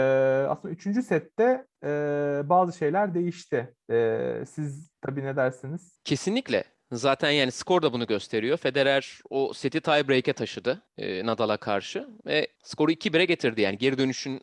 [0.48, 1.88] aslında üçüncü sette e,
[2.44, 3.74] bazı şeyler değişti.
[3.90, 5.98] E, siz tabii ne dersiniz?
[6.04, 6.64] Kesinlikle.
[6.92, 8.56] Zaten yani skor da bunu gösteriyor.
[8.56, 13.60] Federer o seti tiebreak'e taşıdı e, Nadal'a karşı ve skoru 2-1'e getirdi.
[13.60, 14.40] Yani geri dönüşün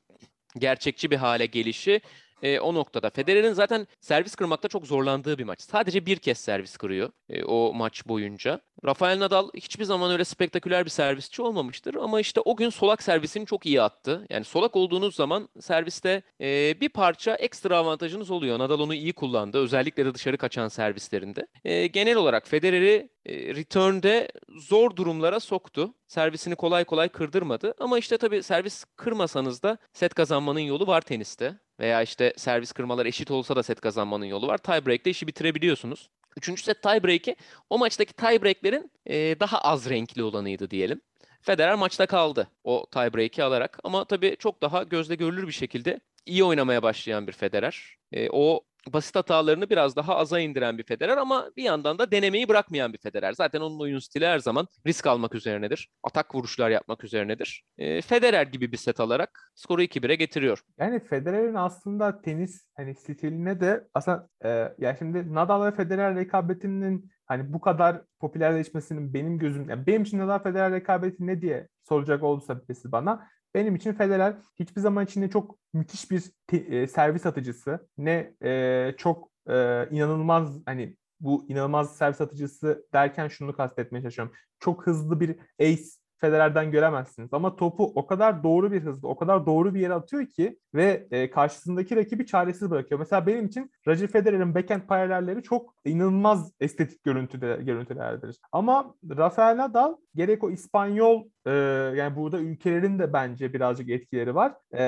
[0.58, 2.02] gerçekçi bir hale gelişi
[2.44, 3.10] e, o noktada.
[3.10, 5.62] Federer'in zaten servis kırmakta çok zorlandığı bir maç.
[5.62, 8.62] Sadece bir kez servis kırıyor e, o maç boyunca.
[8.86, 13.46] Rafael Nadal hiçbir zaman öyle spektaküler bir servisçi olmamıştır ama işte o gün solak servisini
[13.46, 14.26] çok iyi attı.
[14.30, 18.60] Yani solak olduğunuz zaman serviste e, bir parça ekstra avantajınız oluyor.
[18.60, 19.58] Nadal onu iyi kullandı.
[19.58, 21.48] Özellikle de dışarı kaçan servislerinde.
[21.66, 25.94] E, genel olarak Federer'i e, return'de zor durumlara soktu.
[26.08, 27.74] Servisini kolay kolay kırdırmadı.
[27.80, 31.56] Ama işte tabii servis kırmasanız da set kazanmanın yolu var teniste.
[31.80, 34.58] Veya işte servis kırmalar eşit olsa da set kazanmanın yolu var.
[34.58, 36.10] Tiebreak'te işi bitirebiliyorsunuz.
[36.38, 37.36] Üçüncü set tiebreak'i
[37.70, 41.02] o maçtaki tiebreak'lerin e, daha az renkli olanıydı diyelim.
[41.42, 46.44] Federer maçta kaldı o tiebreak'i alarak ama tabii çok daha gözle görülür bir şekilde iyi
[46.44, 47.96] oynamaya başlayan bir Federer.
[48.12, 52.48] E, o basit hatalarını biraz daha aza indiren bir Federer ama bir yandan da denemeyi
[52.48, 53.34] bırakmayan bir Federer.
[53.34, 55.90] Zaten onun oyun stili her zaman risk almak üzerinedir.
[56.04, 57.64] Atak vuruşlar yapmak üzerinedir.
[57.78, 60.60] E, Federer gibi bir set alarak skoru 2-1'e getiriyor.
[60.80, 67.12] Yani Federer'in aslında tenis hani stiline de aslında e, ya şimdi Nadal ve Federer rekabetinin
[67.26, 72.24] hani bu kadar popülerleşmesinin benim gözüm yani benim için Nadal Federer rekabeti ne diye soracak
[72.24, 77.26] olursa birisi bana benim için Federer hiçbir zaman içinde çok müthiş bir te, e, servis
[77.26, 84.36] atıcısı ne e, çok e, inanılmaz hani bu inanılmaz servis atıcısı derken şunu kastetmeye çalışıyorum.
[84.60, 85.84] Çok hızlı bir ace
[86.20, 87.30] Federer'den göremezsiniz.
[87.34, 91.08] Ama topu o kadar doğru bir hızda, o kadar doğru bir yere atıyor ki ve
[91.12, 93.00] e, karşısındaki rakibi çaresiz bırakıyor.
[93.00, 98.38] Mesela benim için Roger Federer'in backhand paralelleri çok inanılmaz estetik görüntüde görüntülerdir.
[98.52, 101.52] Ama Rafael Nadal gerek o İspanyol e,
[101.96, 104.56] yani burada ülkelerin de bence birazcık etkileri var.
[104.72, 104.84] E,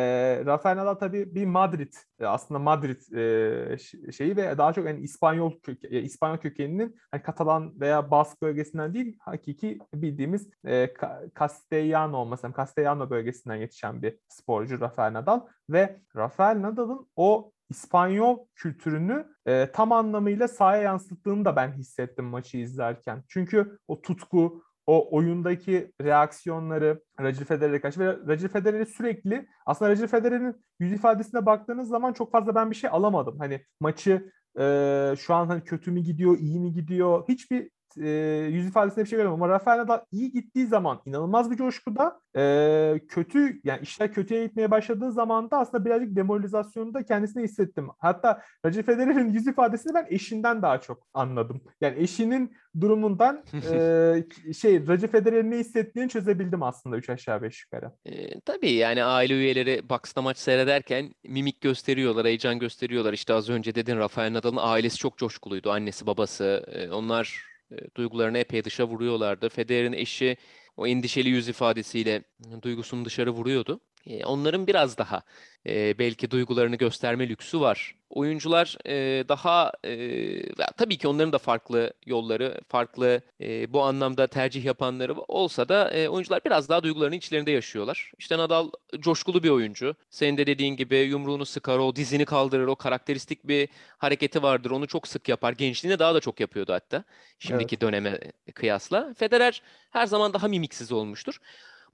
[0.46, 5.60] Rafael Nadal tabii bir Madrid e, aslında Madrid e, şeyi ve daha çok yani İspanyol
[5.60, 10.94] köke, e, İspanyol kökeninin hani Katalan veya Bask bölgesinden değil hakiki bildiğimiz e,
[11.40, 19.28] Castellano mesela Castellano bölgesinden yetişen bir sporcu Rafael Nadal ve Rafael Nadal'ın o İspanyol kültürünü
[19.46, 23.24] e, tam anlamıyla sahaya yansıttığını da ben hissettim maçı izlerken.
[23.28, 30.08] Çünkü o tutku, o oyundaki reaksiyonları Roger Federer'e karşı ve Roger Federer'i sürekli aslında Roger
[30.08, 33.39] Federer'in yüz ifadesine baktığınız zaman çok fazla ben bir şey alamadım.
[33.39, 38.10] Hani maçı e, şu an hani kötü mü gidiyor, iyi mi gidiyor hiçbir e,
[38.49, 39.43] yüz ifadesinde bir şey göremiyorum.
[39.43, 44.71] Ama Rafael Nadal iyi gittiği zaman inanılmaz bir coşkuda e, kötü yani işler kötüye gitmeye
[44.71, 47.89] başladığı zaman da aslında birazcık demoralizasyonu da kendisine hissettim.
[47.97, 51.62] Hatta Roger Federer'in yüz ifadesini ben eşinden daha çok anladım.
[51.82, 57.91] Yani eşinin durumundan e, şey Roger Federer'in ne hissettiğini çözebildim aslında 3 aşağı 5 yukarı.
[58.06, 63.13] E, tabii yani aile üyeleri box'ta maç seyrederken mimik gösteriyorlar, heyecan gösteriyorlar.
[63.13, 65.71] İşte az önce dedin Rafael Nadal'ın ailesi çok coşkuluydu.
[65.71, 66.65] Annesi, babası.
[66.73, 67.51] E, onlar
[67.96, 69.50] duygularını epey dışa vuruyorlardı.
[69.50, 70.38] Federer'in eşi
[70.78, 72.24] o endişeli yüz ifadesiyle
[72.62, 73.82] duygusunu dışarı vuruyordu.
[74.08, 75.24] E, onların biraz daha
[75.68, 77.96] e, belki duygularını gösterme lüksü var.
[78.10, 84.66] Oyuncular e, daha e, tabii ki onların da farklı yolları, farklı e, bu anlamda tercih
[84.66, 88.12] yapanları olsa da e, oyuncular biraz daha duygularını içlerinde yaşıyorlar.
[88.18, 89.96] İşte Nadal coşkulu bir oyuncu.
[90.10, 94.72] Senin de dediğin gibi yumruğunu sıkar, o dizini kaldırır, o karakteristik bir hareketi vardır.
[94.72, 95.54] Onu çok sık yapar.
[95.54, 97.04] Gençliğinde daha da çok yapıyordu hatta.
[97.40, 97.82] Şimdiki evet.
[97.82, 98.20] döneme
[98.54, 99.14] kıyasla.
[99.14, 99.62] Federer
[99.92, 101.40] her zaman daha mimiksiz olmuştur.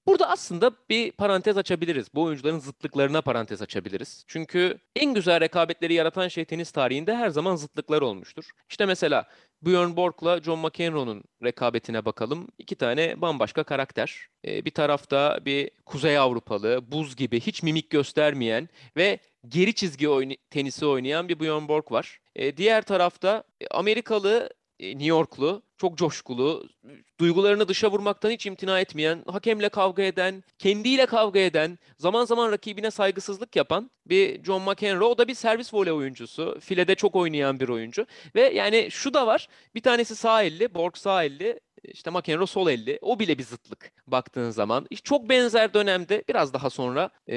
[0.07, 2.07] Burada aslında bir parantez açabiliriz.
[2.13, 4.23] Bu oyuncuların zıtlıklarına parantez açabiliriz.
[4.27, 8.49] Çünkü en güzel rekabetleri yaratan şey tenis tarihinde her zaman zıtlıklar olmuştur.
[8.69, 9.27] İşte mesela
[9.61, 12.47] Björn Borg'la John McEnroe'nun rekabetine bakalım.
[12.57, 14.27] İki tane bambaşka karakter.
[14.47, 20.35] Ee, bir tarafta bir Kuzey Avrupalı, buz gibi hiç mimik göstermeyen ve geri çizgi oyun
[20.49, 22.19] tenisi oynayan bir Björn Borg var.
[22.35, 26.69] Ee, diğer tarafta Amerikalı e, New Yorklu, çok coşkulu,
[27.19, 32.91] duygularını dışa vurmaktan hiç imtina etmeyen, hakemle kavga eden, kendiyle kavga eden, zaman zaman rakibine
[32.91, 35.07] saygısızlık yapan bir John McEnroe.
[35.07, 36.57] O da bir servis voley oyuncusu.
[36.61, 38.05] Filede çok oynayan bir oyuncu.
[38.35, 39.47] Ve yani şu da var.
[39.75, 41.59] Bir tanesi sağ elli, Borg sağ elli,
[41.93, 42.99] işte McEnroe sol elli.
[43.01, 44.87] O bile bir zıtlık baktığın zaman.
[45.03, 47.35] Çok benzer dönemde biraz daha sonra e,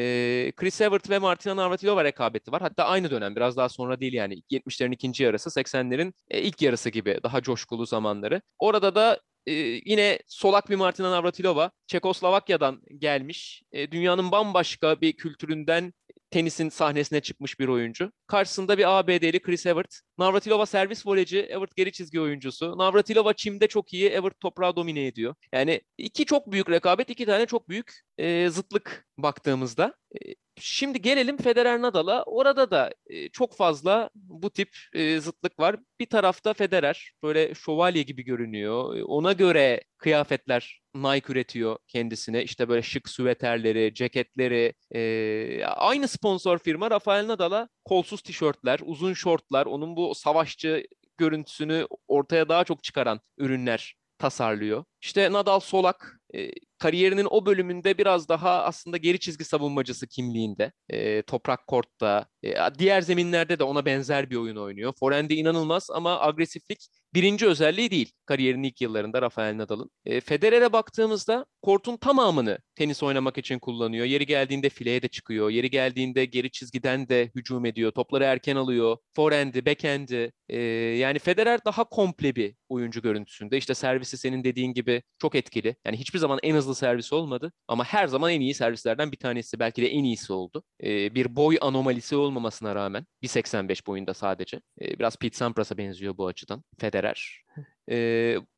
[0.57, 2.63] Chris Evert ve Martina Navratilova rekabeti var.
[2.63, 6.91] Hatta aynı dönem biraz daha sonra değil yani 70'lerin ikinci yarısı 80'lerin e, ilk yarısı
[6.91, 8.43] gibi daha coşkulu zamanları.
[8.59, 9.53] Orada da e,
[9.85, 13.63] yine solak bir Martina Navratilova Çekoslovakya'dan gelmiş.
[13.73, 15.93] E, dünyanın bambaşka bir kültüründen
[16.31, 18.13] tenisin sahnesine çıkmış bir oyuncu.
[18.27, 20.01] Karşısında bir ABD'li Chris Evert.
[20.19, 22.79] Navratilova servis voleyci, Evert geri çizgi oyuncusu.
[22.79, 25.35] Navratilova çimde çok iyi, Evert toprağı domine ediyor.
[25.53, 29.95] Yani iki çok büyük rekabet, iki tane çok büyük e, zıtlık baktığımızda.
[30.15, 32.23] E, şimdi gelelim Federer Nadal'a.
[32.23, 35.77] Orada da e, çok fazla bu tip e, zıtlık var.
[36.01, 39.01] Bir tarafta Federer böyle şövalye gibi görünüyor.
[39.07, 42.43] Ona göre kıyafetler Nike üretiyor kendisine.
[42.43, 44.75] İşte böyle şık süveterleri, ceketleri.
[44.95, 50.87] E, aynı sponsor firma Rafael Nadal'a kolsuz tişörtler, uzun şortlar, onun bu savaşçı
[51.19, 54.85] görüntüsünü ortaya daha çok çıkaran ürünler tasarlıyor.
[55.03, 56.51] İşte Nadal solak, e,
[56.81, 60.73] kariyerinin o bölümünde biraz daha aslında geri çizgi savunmacısı kimliğinde.
[60.89, 64.93] E, toprak kortta, e, diğer zeminlerde de ona benzer bir oyun oynuyor.
[65.01, 69.91] Forehand'i inanılmaz ama agresiflik birinci özelliği değil kariyerinin ilk yıllarında Rafael Nadal'ın.
[70.07, 74.07] E, Federer'e baktığımızda kortun tamamını tenis oynamak için kullanıyor.
[74.07, 75.51] Yeri geldiğinde fileye de çıkıyor.
[75.51, 77.93] Yeri geldiğinde geri çizgiden de hücum ediyor.
[77.93, 78.97] Topları erken alıyor.
[79.17, 80.33] Forehand'i, backhand'i.
[80.49, 80.59] E,
[80.99, 83.57] yani Federer daha komple bir oyuncu görüntüsünde.
[83.57, 85.77] İşte servisi senin dediğin gibi çok etkili.
[85.87, 89.59] Yani hiçbir zaman en hızlı servis olmadı ama her zaman en iyi servislerden bir tanesi.
[89.59, 90.63] Belki de en iyisi oldu.
[90.83, 94.61] E, bir boy anomalisi olmamasına rağmen 1.85 boyunda sadece.
[94.81, 96.65] E, biraz Pete Sampras'a benziyor bu açıdan.
[96.79, 97.43] Federer.
[97.91, 97.97] E,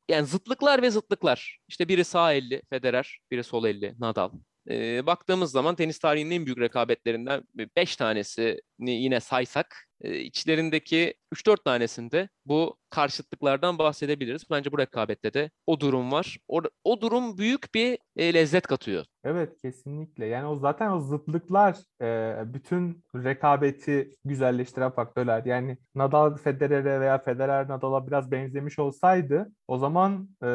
[0.08, 1.58] yani zıtlıklar ve zıtlıklar.
[1.68, 4.30] İşte biri sağ elli Federer, biri sol elli Nadal.
[4.70, 7.42] E, baktığımız zaman tenis tarihinin en büyük rekabetlerinden
[7.76, 8.56] 5 tanesini
[8.90, 14.42] yine saysak e, içlerindeki 3-4 tanesinde bu karşıtlıklardan bahsedebiliriz.
[14.50, 16.38] Bence bu rekabette de o durum var.
[16.48, 19.04] O, o durum büyük bir e, lezzet katıyor.
[19.24, 20.26] Evet kesinlikle.
[20.26, 25.44] Yani o zaten o zıtlıklar e, bütün rekabeti güzelleştiren faktörler.
[25.44, 30.48] Yani Nadal Federer'e veya Federer Nadal'a biraz benzemiş olsaydı o zaman e,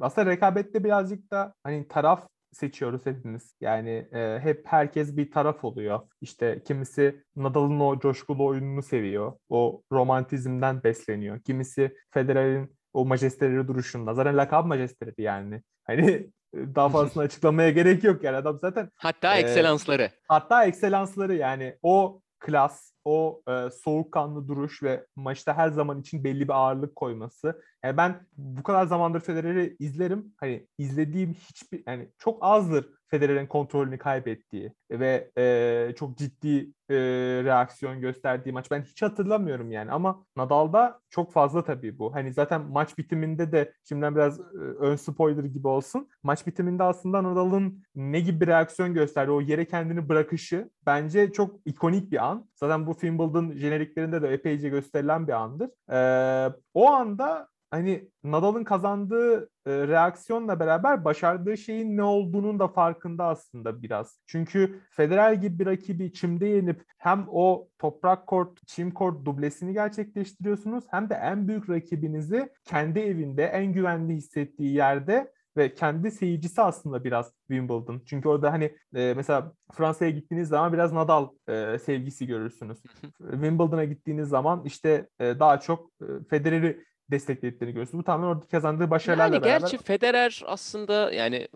[0.00, 3.56] aslında rekabette birazcık da hani taraf seçiyoruz hepimiz.
[3.60, 6.00] Yani e, hep herkes bir taraf oluyor.
[6.20, 9.32] İşte kimisi Nadal'ın o coşkulu oyununu seviyor.
[9.48, 11.40] O romantizmden besleniyor.
[11.40, 14.14] Kimisi Federer'in o majesteleri duruşunda.
[14.14, 15.62] Zaten lakab majesteleri yani.
[15.86, 18.90] Hani daha fazlasını açıklamaya gerek yok yani adam zaten.
[18.96, 20.10] Hatta e, ekselansları.
[20.28, 26.48] Hatta ekselansları yani o klas, o e, soğukkanlı duruş ve maçta her zaman için belli
[26.48, 27.62] bir ağırlık koyması.
[27.84, 30.34] Yani ben bu kadar zamandır Federer'i izlerim.
[30.36, 36.96] Hani izlediğim hiçbir yani çok azdır Federer'in kontrolünü kaybettiği ve e, çok ciddi e,
[37.44, 42.14] reaksiyon gösterdiği maç ben hiç hatırlamıyorum yani ama Nadal'da çok fazla tabii bu.
[42.14, 44.42] Hani zaten maç bitiminde de şimdiden biraz e,
[44.80, 46.08] ön spoiler gibi olsun.
[46.22, 51.60] Maç bitiminde aslında Nadal'ın ne gibi bir reaksiyon gösterdi o yere kendini bırakışı bence çok
[51.64, 52.48] ikonik bir an.
[52.56, 55.70] Zaten bu Wimbledon jeneriklerinde de epeyce gösterilen bir andır.
[55.92, 63.24] E, o anda hani Nadal'ın kazandığı e, reaksiyonla beraber başardığı şeyin ne olduğunun da farkında
[63.24, 64.18] aslında biraz.
[64.26, 70.84] Çünkü Federer gibi bir rakibi çimde yenip hem o toprak kort, çim kort dublesini gerçekleştiriyorsunuz
[70.90, 77.04] hem de en büyük rakibinizi kendi evinde en güvenli hissettiği yerde ve kendi seyircisi aslında
[77.04, 78.02] biraz Wimbledon.
[78.06, 82.82] Çünkü orada hani e, mesela Fransa'ya gittiğiniz zaman biraz Nadal e, sevgisi görürsünüz.
[83.18, 88.00] Wimbledon'a gittiğiniz zaman işte e, daha çok e, Federer'i desteklediklerini görüyorsunuz.
[88.00, 89.60] Bu tamamen orada kazandığı başarılarla yani beraber.
[89.60, 91.48] Gerçi Federer aslında yani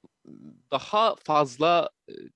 [0.70, 1.90] daha fazla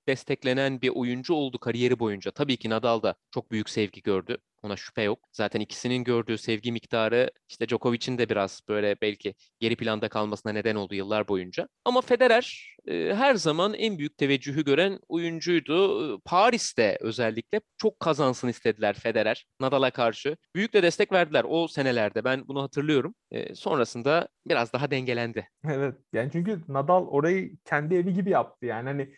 [0.08, 2.30] desteklenen bir oyuncu oldu kariyeri boyunca.
[2.30, 4.38] Tabii ki Nadal da çok büyük sevgi gördü.
[4.62, 5.18] Ona şüphe yok.
[5.32, 10.74] Zaten ikisinin gördüğü sevgi miktarı işte Djokovic'in de biraz böyle belki geri planda kalmasına neden
[10.74, 11.68] oldu yıllar boyunca.
[11.84, 16.20] Ama Federer e, her zaman en büyük teveccühü gören oyuncuydu.
[16.20, 20.36] Paris'te özellikle çok kazansın istediler Federer Nadal'a karşı.
[20.54, 22.24] Büyük de destek verdiler o senelerde.
[22.24, 23.14] Ben bunu hatırlıyorum.
[23.30, 25.48] E, sonrasında biraz daha dengelendi.
[25.64, 25.94] Evet.
[26.12, 28.66] Yani çünkü Nadal orayı kendi evi gibi yaptı.
[28.66, 29.14] Yani hani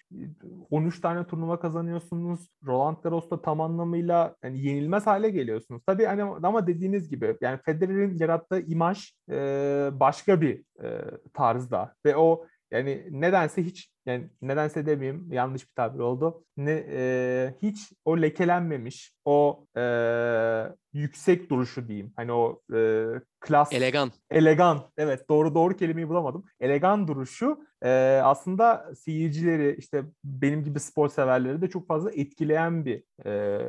[0.70, 2.48] 13 tane turnuva kazanıyorsunuz.
[2.66, 5.82] Roland Garros'ta tam anlamıyla yani yenilmez hale geliyorsunuz.
[5.86, 9.34] Tabii hani ama dediğiniz gibi yani Federer'in yarattığı imaj e,
[9.92, 11.00] başka bir e,
[11.34, 16.44] tarzda ve o yani nedense hiç yani nedense demeyeyim yanlış bir tabir oldu.
[16.56, 19.82] Ne e, hiç o lekelenmemiş, o e,
[20.92, 22.12] yüksek duruşu diyeyim.
[22.16, 23.04] Hani o e,
[23.40, 24.12] klas elegan.
[24.30, 24.82] Elegan.
[24.96, 26.44] Evet, doğru doğru kelimeyi bulamadım.
[26.60, 33.02] Elegan duruşu e, aslında seyircileri işte benim gibi spor severleri de çok fazla etkileyen bir
[33.26, 33.60] e,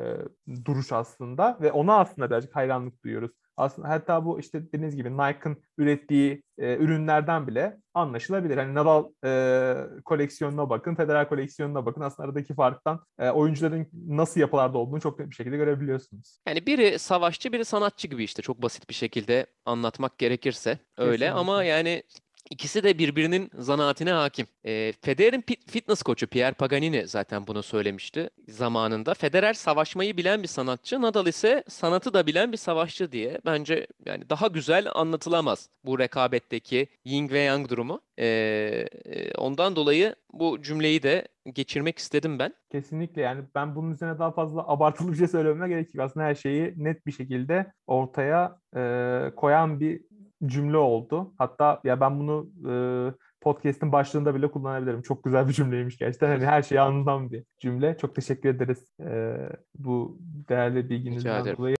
[0.66, 3.32] duruş aslında ve ona aslında birazcık hayranlık duyuyoruz.
[3.58, 8.58] Aslında hatta bu işte dediğiniz gibi Nike'ın ürettiği e, ürünlerden bile anlaşılabilir.
[8.58, 12.02] Hani Nadal e, koleksiyonuna bakın, Federer koleksiyonuna bakın.
[12.02, 16.40] Aslında aradaki farktan e, oyuncuların nasıl yapılarda olduğunu çok net bir şekilde görebiliyorsunuz.
[16.48, 21.32] Yani biri savaşçı, biri sanatçı gibi işte çok basit bir şekilde anlatmak gerekirse öyle Kesinlikle.
[21.32, 22.04] ama yani
[22.50, 24.48] İkisi de birbirinin zanaatine hakim.
[24.66, 29.14] E, Federer'in fitness koçu Pierre Paganini zaten bunu söylemişti zamanında.
[29.14, 33.42] Federer savaşmayı bilen bir sanatçı, Nadal ise sanatı da bilen bir savaşçı diye.
[33.46, 38.02] Bence yani daha güzel anlatılamaz bu rekabetteki yin ve yang durumu.
[38.18, 38.26] E,
[39.06, 42.54] e, ondan dolayı bu cümleyi de geçirmek istedim ben.
[42.72, 46.06] Kesinlikle yani ben bunun üzerine daha fazla abartılı bir şey söylememe gerek yok.
[46.06, 48.82] Aslında her şeyi net bir şekilde ortaya e,
[49.36, 50.02] koyan bir
[50.46, 51.34] cümle oldu.
[51.38, 52.74] Hatta ya ben bunu e,
[53.42, 55.02] podcast'in başlığında bile kullanabilirim.
[55.02, 56.28] Çok güzel bir cümleymiş gerçekten.
[56.28, 57.98] Hani her şeyi anladan bir cümle.
[57.98, 59.36] Çok teşekkür ederiz e,
[59.76, 60.18] bu
[60.50, 61.76] değerli bilginizden dolayı.